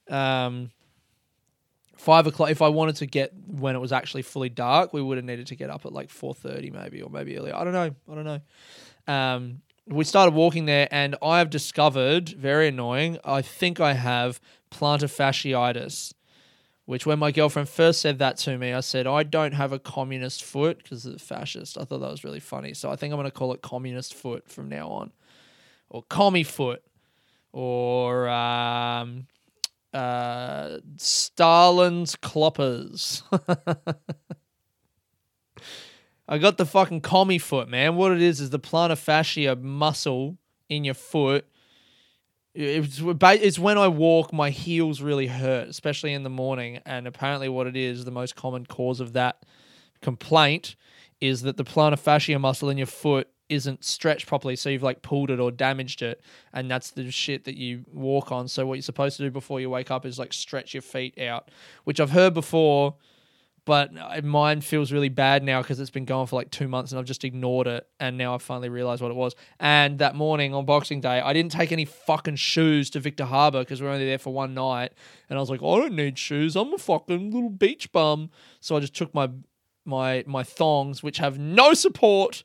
Um, 0.09 0.71
five 2.01 2.27
o'clock. 2.27 2.51
If 2.51 2.63
I 2.63 2.69
wanted 2.69 2.97
to 2.97 3.07
get 3.07 3.33
when 3.47 3.77
it 3.77 3.79
was 3.79 3.93
actually 3.93 4.23
fully 4.23 4.49
dark, 4.49 4.93
we 4.93 5.03
would 5.03 5.19
have 5.19 5.25
needed 5.25 5.47
to 5.49 5.57
get 5.57 5.71
up 5.71 5.85
at 5.87 5.93
like 5.93 6.11
four 6.11 6.35
thirty, 6.35 6.71
maybe, 6.71 7.03
or 7.03 7.11
maybe 7.11 7.37
earlier. 7.39 7.55
I 7.55 7.65
don't 7.65 7.73
know. 7.73 7.95
I 8.11 8.15
don't 8.15 8.25
know. 8.25 8.41
Um, 9.13 9.63
we 9.87 10.05
started 10.05 10.35
walking 10.35 10.67
there, 10.67 10.89
and 10.91 11.17
I 11.23 11.39
have 11.39 11.51
discovered 11.51 12.31
very 12.31 12.69
annoying. 12.69 13.19
I 13.25 13.43
think 13.43 13.81
I 13.81 13.95
have 13.95 14.41
plantar 14.71 15.09
fasciitis. 15.09 16.15
Which, 16.87 17.07
when 17.07 17.21
my 17.21 17.31
girlfriend 17.31 17.69
first 17.69 18.01
said 18.01 18.19
that 18.19 18.37
to 18.39 18.59
me, 18.59 18.73
I 18.73 18.81
said, 18.81 19.07
I 19.07 19.23
don't 19.23 19.53
have 19.53 19.73
a 19.73 19.79
communist 19.79 20.43
foot 20.43 20.79
because 20.79 21.07
it's 21.07 21.23
fascist. 21.23 21.79
I 21.79 21.85
thought 21.85 22.01
that 22.01 22.11
was 22.11 22.25
really 22.25 22.41
funny. 22.41 22.75
So 22.75 22.91
I 22.91 22.97
think 22.97 23.13
I'm 23.13 23.19
going 23.19 23.31
to 23.31 23.39
call 23.39 23.53
it 23.53 23.63
communist 23.63 24.13
foot 24.13 24.49
from 24.49 24.69
now 24.69 24.89
on. 24.89 25.13
Or 25.89 26.03
commie 26.03 26.43
foot. 26.43 26.83
Or 27.53 28.29
um, 28.29 29.29
uh, 29.93 30.79
Stalin's 30.97 32.17
cloppers. 32.17 33.23
I 36.29 36.39
got 36.39 36.59
the 36.59 36.67
fucking 36.67 37.01
commie 37.01 37.39
foot, 37.39 37.69
man. 37.69 37.97
What 37.97 38.13
it 38.13 38.23
is 38.23 38.41
is 38.41 38.51
the 38.51 38.61
plantar 38.61 38.97
fascia 38.97 39.57
muscle 39.57 40.39
in 40.69 40.85
your 40.85 40.95
foot. 40.95 41.45
It's, 42.55 43.01
it's 43.03 43.59
when 43.59 43.79
I 43.79 43.89
walk, 43.89 44.33
my 44.33 44.51
heels 44.51 45.03
really 45.03 45.27
hurt, 45.27 45.69
especially 45.69 46.13
in 46.13 46.23
the 46.23 46.31
morning. 46.31 46.81
And 46.87 47.07
apparently, 47.09 47.49
what 47.49 47.67
it 47.67 47.77
is, 47.77 48.05
the 48.05 48.11
most 48.11 48.37
common 48.37 48.67
cause 48.67 49.01
of 49.01 49.13
that 49.15 49.45
complaint 50.03 50.77
is 51.21 51.43
that 51.43 51.57
the 51.57 51.65
plantar 51.65 51.99
fascia 51.99 52.39
muscle 52.39 52.71
in 52.71 52.79
your 52.79 52.87
foot 52.87 53.29
isn't 53.51 53.85
stretched 53.85 54.27
properly, 54.27 54.57
so 54.57 54.71
you've 54.71 54.83
like 54.83 55.03
pulled 55.03 55.31
it 55.31 55.41
or 55.41 55.51
damaged 55.51 56.01
it, 56.01 56.23
and 56.53 56.71
that's 56.71 56.91
the 56.93 57.11
shit 57.11 57.45
that 57.45 57.57
you 57.57 57.85
walk 57.93 58.33
on. 58.33 58.49
So 58.49 58.65
what 58.67 58.75
you're 58.75 58.83
supposed 58.83 59.17
to 59.19 59.25
do 59.25 59.31
before 59.31 59.61
you 59.61 59.69
wake 59.69 59.91
up 59.91 60.07
is 60.07 60.19
like 60.19 60.33
stretch 60.33 60.73
your 60.73 60.83
feet 60.83 61.19
out, 61.19 61.51
which 61.85 62.01
I've 62.01 62.11
heard 62.11 62.33
before, 62.33 62.95
but 63.67 63.93
mine 64.25 64.63
feels 64.63 64.91
really 64.91 65.09
bad 65.11 65.43
now 65.43 65.61
because 65.61 65.79
it's 65.79 65.91
been 65.91 66.05
going 66.05 66.27
for 66.27 66.37
like 66.37 66.51
two 66.51 66.67
months 66.67 66.93
and 66.93 66.99
I've 66.99 67.05
just 67.05 67.25
ignored 67.25 67.67
it, 67.67 67.87
and 67.99 68.17
now 68.17 68.35
I 68.35 68.39
finally 68.39 68.69
realized 68.69 69.03
what 69.03 69.11
it 69.11 69.17
was. 69.17 69.35
And 69.59 69.99
that 69.99 70.15
morning 70.15 70.55
on 70.55 70.65
Boxing 70.65 71.01
Day, 71.01 71.21
I 71.21 71.33
didn't 71.33 71.53
take 71.53 71.73
any 71.73 71.85
fucking 71.85 72.37
shoes 72.37 72.89
to 72.91 73.01
Victor 73.01 73.25
Harbor 73.25 73.61
because 73.61 73.83
we 73.83 73.89
are 73.89 73.91
only 73.91 74.07
there 74.07 74.19
for 74.19 74.33
one 74.33 74.55
night, 74.55 74.93
and 75.29 75.39
I 75.39 75.41
was 75.41 75.51
like, 75.51 75.63
I 75.63 75.77
don't 75.77 75.95
need 75.95 76.19
shoes. 76.19 76.57
I'm 76.57 76.73
a 76.73 76.79
fucking 76.79 77.33
little 77.33 77.51
beach 77.51 77.93
bum. 77.93 78.31
So 78.61 78.77
I 78.77 78.81
just 78.81 78.95
took 78.95 79.13
my 79.13 79.29
my 79.85 80.25
my 80.27 80.43
thongs, 80.45 81.03
which 81.03 81.19
have 81.19 81.39
no 81.39 81.75
support 81.75 82.45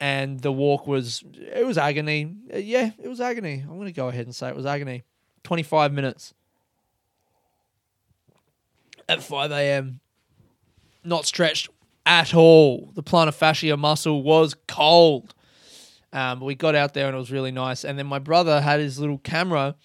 and 0.00 0.40
the 0.40 0.52
walk 0.52 0.86
was 0.86 1.22
it 1.34 1.64
was 1.66 1.78
agony. 1.78 2.34
Uh, 2.52 2.58
yeah, 2.58 2.90
it 3.02 3.08
was 3.08 3.20
agony. 3.20 3.60
I'm 3.60 3.76
going 3.76 3.86
to 3.86 3.92
go 3.92 4.08
ahead 4.08 4.26
and 4.26 4.34
say 4.34 4.48
it 4.48 4.56
was 4.56 4.66
agony. 4.66 5.04
25 5.44 5.92
minutes 5.92 6.34
at 9.08 9.22
5 9.22 9.50
a.m. 9.52 10.00
Not 11.04 11.24
stretched 11.24 11.68
at 12.04 12.34
all. 12.34 12.90
The 12.94 13.02
plantar 13.02 13.32
fascia 13.32 13.76
muscle 13.76 14.22
was 14.22 14.56
cold. 14.66 15.34
Um, 16.12 16.40
we 16.40 16.54
got 16.54 16.74
out 16.74 16.94
there 16.94 17.06
and 17.06 17.14
it 17.14 17.18
was 17.18 17.30
really 17.30 17.52
nice. 17.52 17.84
And 17.84 17.98
then 17.98 18.06
my 18.06 18.18
brother 18.18 18.60
had 18.60 18.80
his 18.80 18.98
little 18.98 19.18
camera 19.18 19.76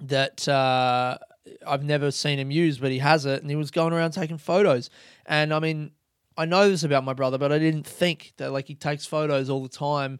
that 0.00 0.48
uh, 0.48 1.18
I've 1.66 1.84
never 1.84 2.10
seen 2.10 2.38
him 2.38 2.50
use, 2.50 2.78
but 2.78 2.90
he 2.90 2.98
has 2.98 3.26
it, 3.26 3.42
and 3.42 3.50
he 3.50 3.56
was 3.56 3.70
going 3.70 3.92
around 3.92 4.12
taking 4.12 4.38
photos. 4.38 4.90
And 5.26 5.52
I 5.52 5.58
mean, 5.58 5.92
I 6.36 6.44
know 6.46 6.68
this 6.68 6.82
about 6.82 7.04
my 7.04 7.12
brother, 7.12 7.38
but 7.38 7.52
I 7.52 7.58
didn't 7.58 7.86
think 7.86 8.32
that 8.38 8.52
like 8.52 8.66
he 8.66 8.74
takes 8.74 9.06
photos 9.06 9.48
all 9.48 9.62
the 9.62 9.68
time 9.68 10.18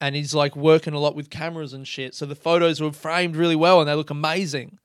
and 0.00 0.14
he's 0.14 0.34
like 0.34 0.54
working 0.54 0.92
a 0.94 0.98
lot 0.98 1.14
with 1.14 1.30
cameras 1.30 1.72
and 1.72 1.86
shit. 1.86 2.14
So 2.14 2.26
the 2.26 2.34
photos 2.34 2.80
were 2.80 2.92
framed 2.92 3.36
really 3.36 3.56
well 3.56 3.80
and 3.80 3.88
they 3.88 3.94
look 3.94 4.10
amazing. 4.10 4.78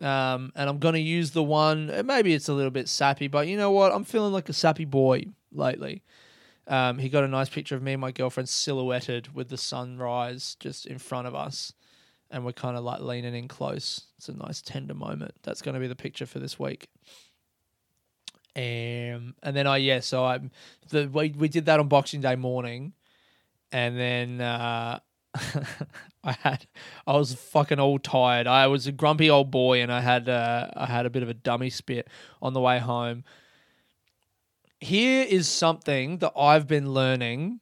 Um, 0.00 0.52
and 0.56 0.68
I'm 0.68 0.78
gonna 0.78 0.98
use 0.98 1.30
the 1.30 1.42
one. 1.42 1.92
Maybe 2.04 2.34
it's 2.34 2.48
a 2.48 2.52
little 2.52 2.72
bit 2.72 2.88
sappy, 2.88 3.28
but 3.28 3.46
you 3.46 3.56
know 3.56 3.70
what? 3.70 3.92
I'm 3.92 4.04
feeling 4.04 4.32
like 4.32 4.48
a 4.48 4.52
sappy 4.52 4.84
boy 4.84 5.26
lately. 5.52 6.02
Um, 6.66 6.98
he 6.98 7.08
got 7.08 7.24
a 7.24 7.28
nice 7.28 7.48
picture 7.48 7.76
of 7.76 7.82
me 7.82 7.92
and 7.92 8.00
my 8.00 8.10
girlfriend 8.10 8.48
silhouetted 8.48 9.34
with 9.34 9.50
the 9.50 9.58
sunrise 9.58 10.56
just 10.58 10.86
in 10.86 10.98
front 10.98 11.28
of 11.28 11.34
us, 11.34 11.74
and 12.30 12.44
we're 12.44 12.52
kind 12.52 12.76
of 12.76 12.82
like 12.82 13.00
leaning 13.00 13.34
in 13.34 13.46
close. 13.46 14.06
It's 14.16 14.28
a 14.28 14.32
nice 14.32 14.62
tender 14.62 14.94
moment. 14.94 15.34
That's 15.42 15.62
gonna 15.62 15.80
be 15.80 15.86
the 15.86 15.94
picture 15.94 16.26
for 16.26 16.40
this 16.40 16.58
week. 16.58 16.88
Um, 18.56 19.34
and 19.42 19.56
then 19.56 19.66
I 19.66 19.78
yeah, 19.78 20.00
so 20.00 20.24
I 20.24 20.38
the 20.90 21.08
we 21.08 21.30
we 21.30 21.48
did 21.48 21.66
that 21.66 21.80
on 21.80 21.88
Boxing 21.88 22.20
Day 22.20 22.36
morning, 22.36 22.92
and 23.72 23.98
then 23.98 24.40
uh, 24.40 25.00
I 26.24 26.32
had 26.32 26.66
I 27.06 27.16
was 27.16 27.34
fucking 27.34 27.80
all 27.80 27.98
tired. 27.98 28.46
I 28.46 28.68
was 28.68 28.86
a 28.86 28.92
grumpy 28.92 29.28
old 29.28 29.50
boy, 29.50 29.82
and 29.82 29.92
I 29.92 30.00
had 30.00 30.28
uh, 30.28 30.70
I 30.76 30.86
had 30.86 31.04
a 31.04 31.10
bit 31.10 31.22
of 31.22 31.28
a 31.28 31.34
dummy 31.34 31.70
spit 31.70 32.08
on 32.40 32.52
the 32.52 32.60
way 32.60 32.78
home. 32.78 33.24
Here 34.78 35.24
is 35.28 35.48
something 35.48 36.18
that 36.18 36.32
I've 36.36 36.68
been 36.68 36.92
learning 36.92 37.60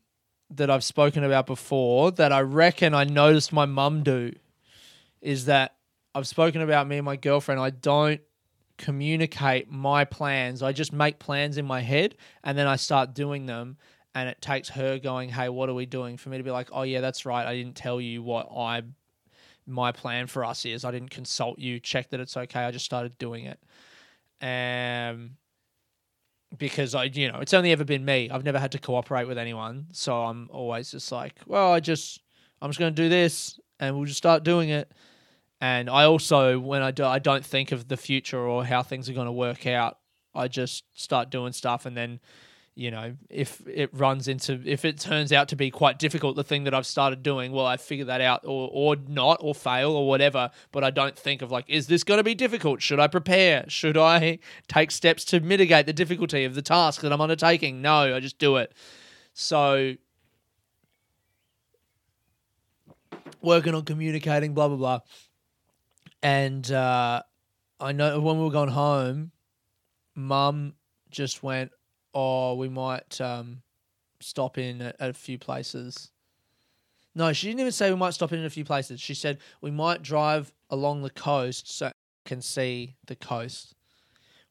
that 0.50 0.70
I've 0.70 0.84
spoken 0.84 1.24
about 1.24 1.46
before 1.46 2.10
that 2.12 2.32
I 2.32 2.40
reckon 2.40 2.94
I 2.94 3.04
noticed 3.04 3.52
my 3.52 3.64
mum 3.64 4.02
do 4.02 4.32
is 5.22 5.46
that 5.46 5.76
I've 6.14 6.28
spoken 6.28 6.60
about 6.60 6.86
me 6.86 6.98
and 6.98 7.06
my 7.06 7.16
girlfriend. 7.16 7.60
I 7.60 7.70
don't 7.70 8.20
communicate 8.82 9.70
my 9.70 10.04
plans. 10.04 10.60
I 10.60 10.72
just 10.72 10.92
make 10.92 11.20
plans 11.20 11.56
in 11.56 11.64
my 11.64 11.80
head 11.80 12.16
and 12.42 12.58
then 12.58 12.66
I 12.66 12.74
start 12.74 13.14
doing 13.14 13.46
them. 13.46 13.76
And 14.14 14.28
it 14.28 14.42
takes 14.42 14.68
her 14.70 14.98
going, 14.98 15.30
"Hey, 15.30 15.48
what 15.48 15.70
are 15.70 15.74
we 15.74 15.86
doing?" 15.86 16.18
For 16.18 16.28
me 16.28 16.36
to 16.36 16.42
be 16.42 16.50
like, 16.50 16.68
"Oh 16.72 16.82
yeah, 16.82 17.00
that's 17.00 17.24
right. 17.24 17.46
I 17.46 17.54
didn't 17.54 17.76
tell 17.76 17.98
you 17.98 18.22
what 18.22 18.50
I 18.54 18.82
my 19.66 19.92
plan 19.92 20.26
for 20.26 20.44
us 20.44 20.66
is. 20.66 20.84
I 20.84 20.90
didn't 20.90 21.10
consult 21.10 21.58
you, 21.58 21.80
check 21.80 22.10
that 22.10 22.20
it's 22.20 22.36
okay. 22.36 22.60
I 22.60 22.72
just 22.72 22.84
started 22.84 23.16
doing 23.16 23.46
it." 23.46 23.58
Um, 24.42 25.38
because 26.58 26.94
I, 26.94 27.04
you 27.04 27.30
know, 27.30 27.38
it's 27.38 27.54
only 27.54 27.72
ever 27.72 27.84
been 27.84 28.04
me. 28.04 28.28
I've 28.30 28.44
never 28.44 28.58
had 28.58 28.72
to 28.72 28.78
cooperate 28.78 29.26
with 29.26 29.38
anyone, 29.38 29.86
so 29.92 30.24
I'm 30.24 30.50
always 30.52 30.90
just 30.90 31.10
like, 31.10 31.36
well, 31.46 31.72
I 31.72 31.80
just, 31.80 32.20
I'm 32.60 32.68
just 32.68 32.80
going 32.80 32.94
to 32.94 33.02
do 33.02 33.08
this, 33.08 33.58
and 33.80 33.96
we'll 33.96 34.04
just 34.04 34.18
start 34.18 34.42
doing 34.44 34.68
it. 34.68 34.92
And 35.62 35.88
I 35.88 36.06
also, 36.06 36.58
when 36.58 36.82
I 36.82 36.90
do, 36.90 37.04
I 37.04 37.20
don't 37.20 37.46
think 37.46 37.70
of 37.70 37.86
the 37.86 37.96
future 37.96 38.40
or 38.40 38.64
how 38.64 38.82
things 38.82 39.08
are 39.08 39.12
going 39.12 39.26
to 39.26 39.32
work 39.32 39.64
out. 39.64 39.96
I 40.34 40.48
just 40.48 40.82
start 40.92 41.30
doing 41.30 41.52
stuff, 41.52 41.86
and 41.86 41.96
then, 41.96 42.18
you 42.74 42.90
know, 42.90 43.14
if 43.30 43.62
it 43.68 43.90
runs 43.92 44.26
into, 44.26 44.60
if 44.64 44.84
it 44.84 44.98
turns 44.98 45.32
out 45.32 45.46
to 45.50 45.56
be 45.56 45.70
quite 45.70 46.00
difficult, 46.00 46.34
the 46.34 46.42
thing 46.42 46.64
that 46.64 46.74
I've 46.74 46.84
started 46.84 47.22
doing, 47.22 47.52
well, 47.52 47.64
I 47.64 47.76
figure 47.76 48.06
that 48.06 48.20
out, 48.20 48.40
or 48.44 48.70
or 48.72 48.96
not, 49.06 49.38
or 49.40 49.54
fail, 49.54 49.92
or 49.92 50.08
whatever. 50.08 50.50
But 50.72 50.82
I 50.82 50.90
don't 50.90 51.16
think 51.16 51.42
of 51.42 51.52
like, 51.52 51.66
is 51.68 51.86
this 51.86 52.02
going 52.02 52.18
to 52.18 52.24
be 52.24 52.34
difficult? 52.34 52.82
Should 52.82 52.98
I 52.98 53.06
prepare? 53.06 53.64
Should 53.68 53.96
I 53.96 54.40
take 54.66 54.90
steps 54.90 55.24
to 55.26 55.38
mitigate 55.38 55.86
the 55.86 55.92
difficulty 55.92 56.44
of 56.44 56.56
the 56.56 56.62
task 56.62 57.02
that 57.02 57.12
I'm 57.12 57.20
undertaking? 57.20 57.80
No, 57.80 58.16
I 58.16 58.18
just 58.18 58.38
do 58.40 58.56
it. 58.56 58.72
So 59.32 59.94
working 63.40 63.76
on 63.76 63.84
communicating, 63.84 64.54
blah 64.54 64.66
blah 64.66 64.76
blah. 64.76 65.00
And 66.22 66.70
uh, 66.70 67.22
I 67.80 67.92
know 67.92 68.20
when 68.20 68.38
we 68.38 68.44
were 68.44 68.50
going 68.50 68.70
home, 68.70 69.32
Mum 70.14 70.74
just 71.10 71.42
went, 71.42 71.72
"Oh, 72.14 72.54
we 72.54 72.68
might 72.68 73.20
um, 73.20 73.62
stop 74.20 74.58
in 74.58 74.80
at, 74.82 74.96
at 75.00 75.10
a 75.10 75.14
few 75.14 75.38
places." 75.38 76.10
No, 77.14 77.32
she 77.32 77.48
didn't 77.48 77.60
even 77.60 77.72
say 77.72 77.90
we 77.90 77.96
might 77.96 78.14
stop 78.14 78.32
in 78.32 78.40
at 78.40 78.46
a 78.46 78.50
few 78.50 78.64
places. 78.64 79.00
She 79.00 79.14
said 79.14 79.38
we 79.60 79.70
might 79.70 80.02
drive 80.02 80.52
along 80.70 81.02
the 81.02 81.10
coast 81.10 81.70
so 81.70 81.86
I 81.86 81.92
can 82.24 82.40
see 82.40 82.96
the 83.06 83.16
coast. 83.16 83.74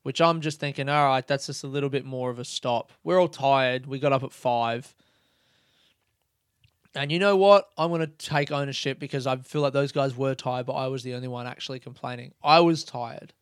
Which 0.03 0.19
I'm 0.19 0.41
just 0.41 0.59
thinking, 0.59 0.89
all 0.89 1.07
right, 1.07 1.25
that's 1.25 1.45
just 1.45 1.63
a 1.63 1.67
little 1.67 1.89
bit 1.89 2.05
more 2.05 2.31
of 2.31 2.39
a 2.39 2.45
stop. 2.45 2.91
We're 3.03 3.19
all 3.19 3.27
tired. 3.27 3.85
We 3.85 3.99
got 3.99 4.13
up 4.13 4.23
at 4.23 4.33
five. 4.33 4.95
And 6.93 7.11
you 7.11 7.19
know 7.19 7.37
what? 7.37 7.69
I'm 7.77 7.89
going 7.89 8.01
to 8.01 8.07
take 8.07 8.51
ownership 8.51 8.99
because 8.99 9.25
I 9.25 9.37
feel 9.37 9.61
like 9.61 9.73
those 9.73 9.91
guys 9.91 10.15
were 10.15 10.35
tired, 10.35 10.65
but 10.65 10.73
I 10.73 10.87
was 10.87 11.03
the 11.03 11.13
only 11.13 11.29
one 11.29 11.47
actually 11.47 11.79
complaining. 11.79 12.33
I 12.43 12.59
was 12.59 12.83
tired. 12.83 13.33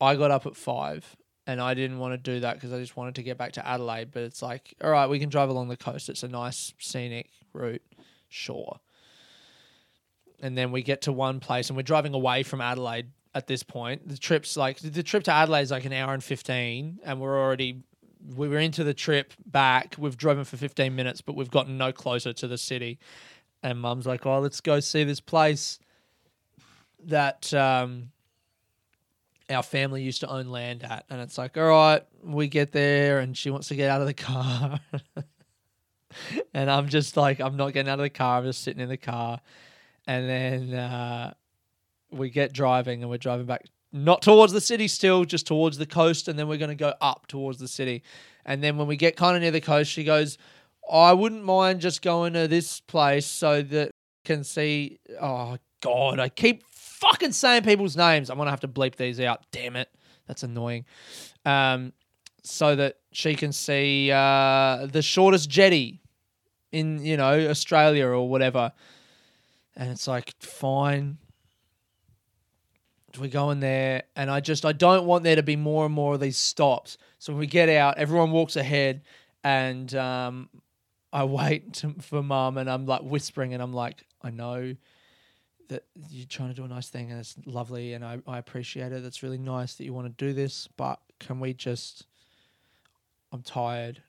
I 0.00 0.14
got 0.16 0.30
up 0.30 0.46
at 0.46 0.56
five 0.56 1.16
and 1.46 1.60
I 1.60 1.74
didn't 1.74 1.98
want 1.98 2.12
to 2.12 2.18
do 2.18 2.40
that 2.40 2.54
because 2.54 2.72
I 2.72 2.78
just 2.78 2.96
wanted 2.96 3.16
to 3.16 3.22
get 3.24 3.36
back 3.36 3.52
to 3.52 3.66
Adelaide. 3.66 4.12
But 4.12 4.22
it's 4.22 4.42
like, 4.42 4.74
all 4.82 4.90
right, 4.90 5.08
we 5.08 5.18
can 5.18 5.28
drive 5.28 5.48
along 5.48 5.68
the 5.68 5.76
coast. 5.76 6.08
It's 6.08 6.22
a 6.22 6.28
nice 6.28 6.72
scenic 6.78 7.30
route. 7.52 7.82
Sure. 8.28 8.78
And 10.40 10.56
then 10.56 10.70
we 10.70 10.82
get 10.82 11.02
to 11.02 11.12
one 11.12 11.40
place 11.40 11.68
and 11.68 11.76
we're 11.76 11.82
driving 11.82 12.14
away 12.14 12.44
from 12.44 12.60
Adelaide 12.60 13.08
at 13.34 13.48
this 13.48 13.62
point. 13.64 14.08
The 14.08 14.16
trip's 14.16 14.56
like, 14.56 14.78
the 14.78 15.02
trip 15.02 15.24
to 15.24 15.32
Adelaide 15.32 15.62
is 15.62 15.70
like 15.70 15.84
an 15.84 15.92
hour 15.92 16.14
and 16.14 16.22
15 16.22 17.00
and 17.04 17.20
we're 17.20 17.38
already 17.38 17.82
we 18.36 18.48
were 18.48 18.58
into 18.58 18.84
the 18.84 18.94
trip 18.94 19.32
back. 19.46 19.94
We've 19.98 20.16
driven 20.16 20.44
for 20.44 20.56
15 20.56 20.94
minutes, 20.94 21.20
but 21.20 21.34
we've 21.34 21.50
gotten 21.50 21.78
no 21.78 21.92
closer 21.92 22.32
to 22.32 22.48
the 22.48 22.58
city. 22.58 22.98
And 23.62 23.80
mum's 23.80 24.06
like, 24.06 24.26
oh, 24.26 24.40
let's 24.40 24.60
go 24.60 24.80
see 24.80 25.04
this 25.04 25.20
place 25.20 25.78
that 27.04 27.52
um, 27.54 28.10
our 29.48 29.62
family 29.62 30.02
used 30.02 30.20
to 30.20 30.28
own 30.28 30.48
land 30.48 30.82
at. 30.82 31.04
And 31.10 31.20
it's 31.20 31.38
like, 31.38 31.56
all 31.56 31.64
right, 31.64 32.02
we 32.22 32.48
get 32.48 32.72
there, 32.72 33.20
and 33.20 33.36
she 33.36 33.50
wants 33.50 33.68
to 33.68 33.74
get 33.74 33.90
out 33.90 34.00
of 34.00 34.06
the 34.06 34.14
car. 34.14 34.80
and 36.54 36.70
I'm 36.70 36.88
just 36.88 37.16
like, 37.16 37.40
I'm 37.40 37.56
not 37.56 37.72
getting 37.72 37.90
out 37.90 37.98
of 37.98 38.04
the 38.04 38.10
car. 38.10 38.38
I'm 38.38 38.44
just 38.44 38.62
sitting 38.62 38.82
in 38.82 38.88
the 38.88 38.96
car. 38.96 39.40
And 40.06 40.28
then 40.28 40.74
uh, 40.74 41.34
we 42.10 42.30
get 42.30 42.52
driving, 42.52 43.02
and 43.02 43.10
we're 43.10 43.18
driving 43.18 43.46
back 43.46 43.66
not 43.92 44.22
towards 44.22 44.52
the 44.52 44.60
city 44.60 44.88
still, 44.88 45.24
just 45.24 45.46
towards 45.46 45.78
the 45.78 45.86
coast, 45.86 46.28
and 46.28 46.38
then 46.38 46.48
we're 46.48 46.58
going 46.58 46.70
to 46.70 46.74
go 46.74 46.94
up 47.00 47.26
towards 47.26 47.58
the 47.58 47.68
city. 47.68 48.02
And 48.44 48.62
then 48.62 48.76
when 48.76 48.86
we 48.86 48.96
get 48.96 49.16
kind 49.16 49.36
of 49.36 49.42
near 49.42 49.50
the 49.50 49.60
coast, 49.60 49.90
she 49.90 50.04
goes, 50.04 50.38
I 50.90 51.12
wouldn't 51.12 51.44
mind 51.44 51.80
just 51.80 52.02
going 52.02 52.32
to 52.32 52.48
this 52.48 52.80
place 52.80 53.26
so 53.26 53.62
that 53.62 53.90
can 54.24 54.44
see. 54.44 54.98
Oh, 55.20 55.56
God, 55.80 56.18
I 56.18 56.28
keep 56.28 56.64
fucking 56.70 57.32
saying 57.32 57.62
people's 57.62 57.96
names. 57.96 58.30
I'm 58.30 58.36
going 58.36 58.46
to 58.46 58.50
have 58.50 58.60
to 58.60 58.68
bleep 58.68 58.96
these 58.96 59.20
out. 59.20 59.44
Damn 59.50 59.76
it. 59.76 59.88
That's 60.26 60.42
annoying. 60.42 60.84
Um, 61.44 61.92
so 62.42 62.76
that 62.76 62.96
she 63.12 63.34
can 63.34 63.52
see 63.52 64.10
uh, 64.10 64.86
the 64.90 65.02
shortest 65.02 65.48
jetty 65.50 66.00
in, 66.72 67.04
you 67.04 67.16
know, 67.16 67.48
Australia 67.48 68.06
or 68.06 68.28
whatever. 68.28 68.72
And 69.76 69.90
it's 69.90 70.06
like, 70.06 70.34
fine, 70.40 71.18
we 73.18 73.28
go 73.28 73.50
in 73.50 73.60
there 73.60 74.04
and 74.14 74.30
I 74.30 74.40
just 74.40 74.64
I 74.64 74.72
don't 74.72 75.06
want 75.06 75.24
there 75.24 75.36
to 75.36 75.42
be 75.42 75.56
more 75.56 75.84
and 75.84 75.94
more 75.94 76.14
of 76.14 76.20
these 76.20 76.36
stops. 76.36 76.98
So 77.18 77.32
when 77.32 77.40
we 77.40 77.46
get 77.46 77.68
out, 77.68 77.98
everyone 77.98 78.30
walks 78.30 78.56
ahead 78.56 79.02
and 79.42 79.92
um, 79.94 80.48
I 81.12 81.24
wait 81.24 81.74
to, 81.74 81.94
for 82.00 82.22
mum 82.22 82.58
and 82.58 82.70
I'm 82.70 82.86
like 82.86 83.02
whispering 83.02 83.54
and 83.54 83.62
I'm 83.62 83.72
like, 83.72 84.04
I 84.22 84.30
know 84.30 84.74
that 85.68 85.84
you're 86.10 86.26
trying 86.26 86.50
to 86.50 86.54
do 86.54 86.64
a 86.64 86.68
nice 86.68 86.88
thing 86.88 87.10
and 87.10 87.20
it's 87.20 87.36
lovely 87.46 87.94
and 87.94 88.04
I, 88.04 88.18
I 88.26 88.38
appreciate 88.38 88.92
it. 88.92 89.04
It's 89.04 89.22
really 89.22 89.38
nice 89.38 89.74
that 89.74 89.84
you 89.84 89.92
want 89.92 90.06
to 90.06 90.24
do 90.24 90.32
this, 90.32 90.68
but 90.76 91.00
can 91.18 91.40
we 91.40 91.54
just 91.54 92.06
I'm 93.32 93.42
tired 93.42 94.02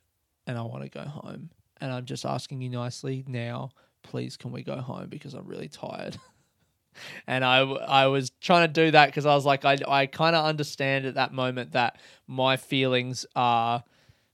and 0.48 0.58
I 0.58 0.62
want 0.64 0.84
to 0.84 0.90
go 0.90 1.04
home. 1.04 1.50
And 1.80 1.92
I'm 1.92 2.06
just 2.06 2.26
asking 2.26 2.62
you 2.62 2.70
nicely 2.70 3.24
now, 3.28 3.72
please 4.04 4.38
can 4.38 4.52
we 4.52 4.64
go 4.64 4.78
home 4.78 5.08
because 5.10 5.34
I'm 5.34 5.48
really 5.48 5.70
tired. 5.70 6.18
and 7.28 7.44
I, 7.44 7.60
I 7.60 8.08
was 8.08 8.32
trying 8.42 8.68
to 8.68 8.74
do 8.74 8.92
that 8.92 9.08
because 9.08 9.26
I 9.26 9.36
was 9.36 9.46
like, 9.46 9.66
I, 9.66 9.78
I 9.88 10.06
kind 10.06 10.36
of 10.36 10.46
understand 10.46 11.06
at 11.06 11.16
that 11.16 11.34
moment 11.34 11.72
that 11.72 11.98
my 12.28 12.58
feelings 12.58 13.26
are 13.36 13.84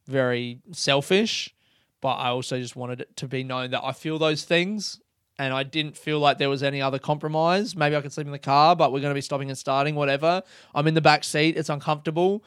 very 0.05 0.59
selfish, 0.71 1.53
but 2.01 2.15
I 2.15 2.29
also 2.29 2.59
just 2.59 2.75
wanted 2.75 3.01
it 3.01 3.15
to 3.17 3.27
be 3.27 3.43
known 3.43 3.71
that 3.71 3.83
I 3.83 3.91
feel 3.91 4.17
those 4.19 4.43
things. 4.43 4.99
And 5.39 5.53
I 5.53 5.61
didn't 5.61 5.95
feel 5.95 6.19
like 6.19 6.39
there 6.39 6.49
was 6.49 6.63
any 6.63 6.81
other 6.81 6.97
compromise. 6.97 7.75
Maybe 7.75 7.95
I 7.95 8.01
could 8.01 8.11
sleep 8.11 8.25
in 8.25 8.31
the 8.31 8.39
car, 8.39 8.75
but 8.75 8.91
we're 8.91 9.01
going 9.01 9.11
to 9.11 9.15
be 9.15 9.21
stopping 9.21 9.49
and 9.49 9.57
starting, 9.57 9.93
whatever. 9.93 10.41
I'm 10.73 10.87
in 10.87 10.95
the 10.95 11.01
back 11.01 11.23
seat. 11.23 11.55
It's 11.57 11.69
uncomfortable. 11.69 12.43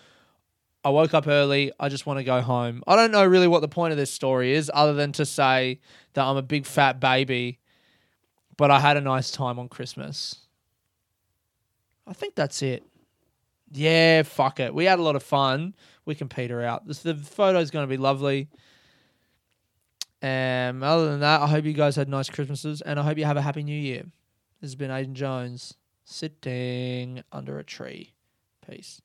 I 0.82 0.90
woke 0.90 1.14
up 1.14 1.28
early. 1.28 1.70
I 1.78 1.88
just 1.88 2.04
want 2.04 2.18
to 2.18 2.24
go 2.24 2.40
home. 2.40 2.82
I 2.88 2.96
don't 2.96 3.12
know 3.12 3.24
really 3.24 3.46
what 3.46 3.60
the 3.60 3.68
point 3.68 3.92
of 3.92 3.96
this 3.96 4.12
story 4.12 4.54
is, 4.54 4.68
other 4.74 4.94
than 4.94 5.12
to 5.12 5.24
say 5.24 5.78
that 6.14 6.24
I'm 6.24 6.36
a 6.36 6.42
big 6.42 6.66
fat 6.66 6.98
baby 6.98 7.59
but 8.60 8.70
I 8.70 8.78
had 8.78 8.98
a 8.98 9.00
nice 9.00 9.30
time 9.30 9.58
on 9.58 9.70
Christmas. 9.70 10.36
I 12.06 12.12
think 12.12 12.34
that's 12.34 12.60
it. 12.60 12.82
Yeah, 13.72 14.22
fuck 14.22 14.60
it. 14.60 14.74
We 14.74 14.84
had 14.84 14.98
a 14.98 15.02
lot 15.02 15.16
of 15.16 15.22
fun. 15.22 15.74
We 16.04 16.14
can 16.14 16.28
peter 16.28 16.62
out. 16.62 16.86
This, 16.86 16.98
the 16.98 17.14
photo's 17.14 17.70
going 17.70 17.84
to 17.84 17.88
be 17.88 17.96
lovely. 17.96 18.48
Um, 20.20 20.82
other 20.82 21.08
than 21.10 21.20
that, 21.20 21.40
I 21.40 21.46
hope 21.46 21.64
you 21.64 21.72
guys 21.72 21.96
had 21.96 22.10
nice 22.10 22.28
Christmases 22.28 22.82
and 22.82 23.00
I 23.00 23.02
hope 23.02 23.16
you 23.16 23.24
have 23.24 23.38
a 23.38 23.42
happy 23.42 23.62
new 23.62 23.80
year. 23.80 24.02
This 24.60 24.72
has 24.72 24.74
been 24.74 24.90
Aiden 24.90 25.14
Jones 25.14 25.72
sitting 26.04 27.22
under 27.32 27.58
a 27.58 27.64
tree. 27.64 28.12
Peace. 28.68 29.00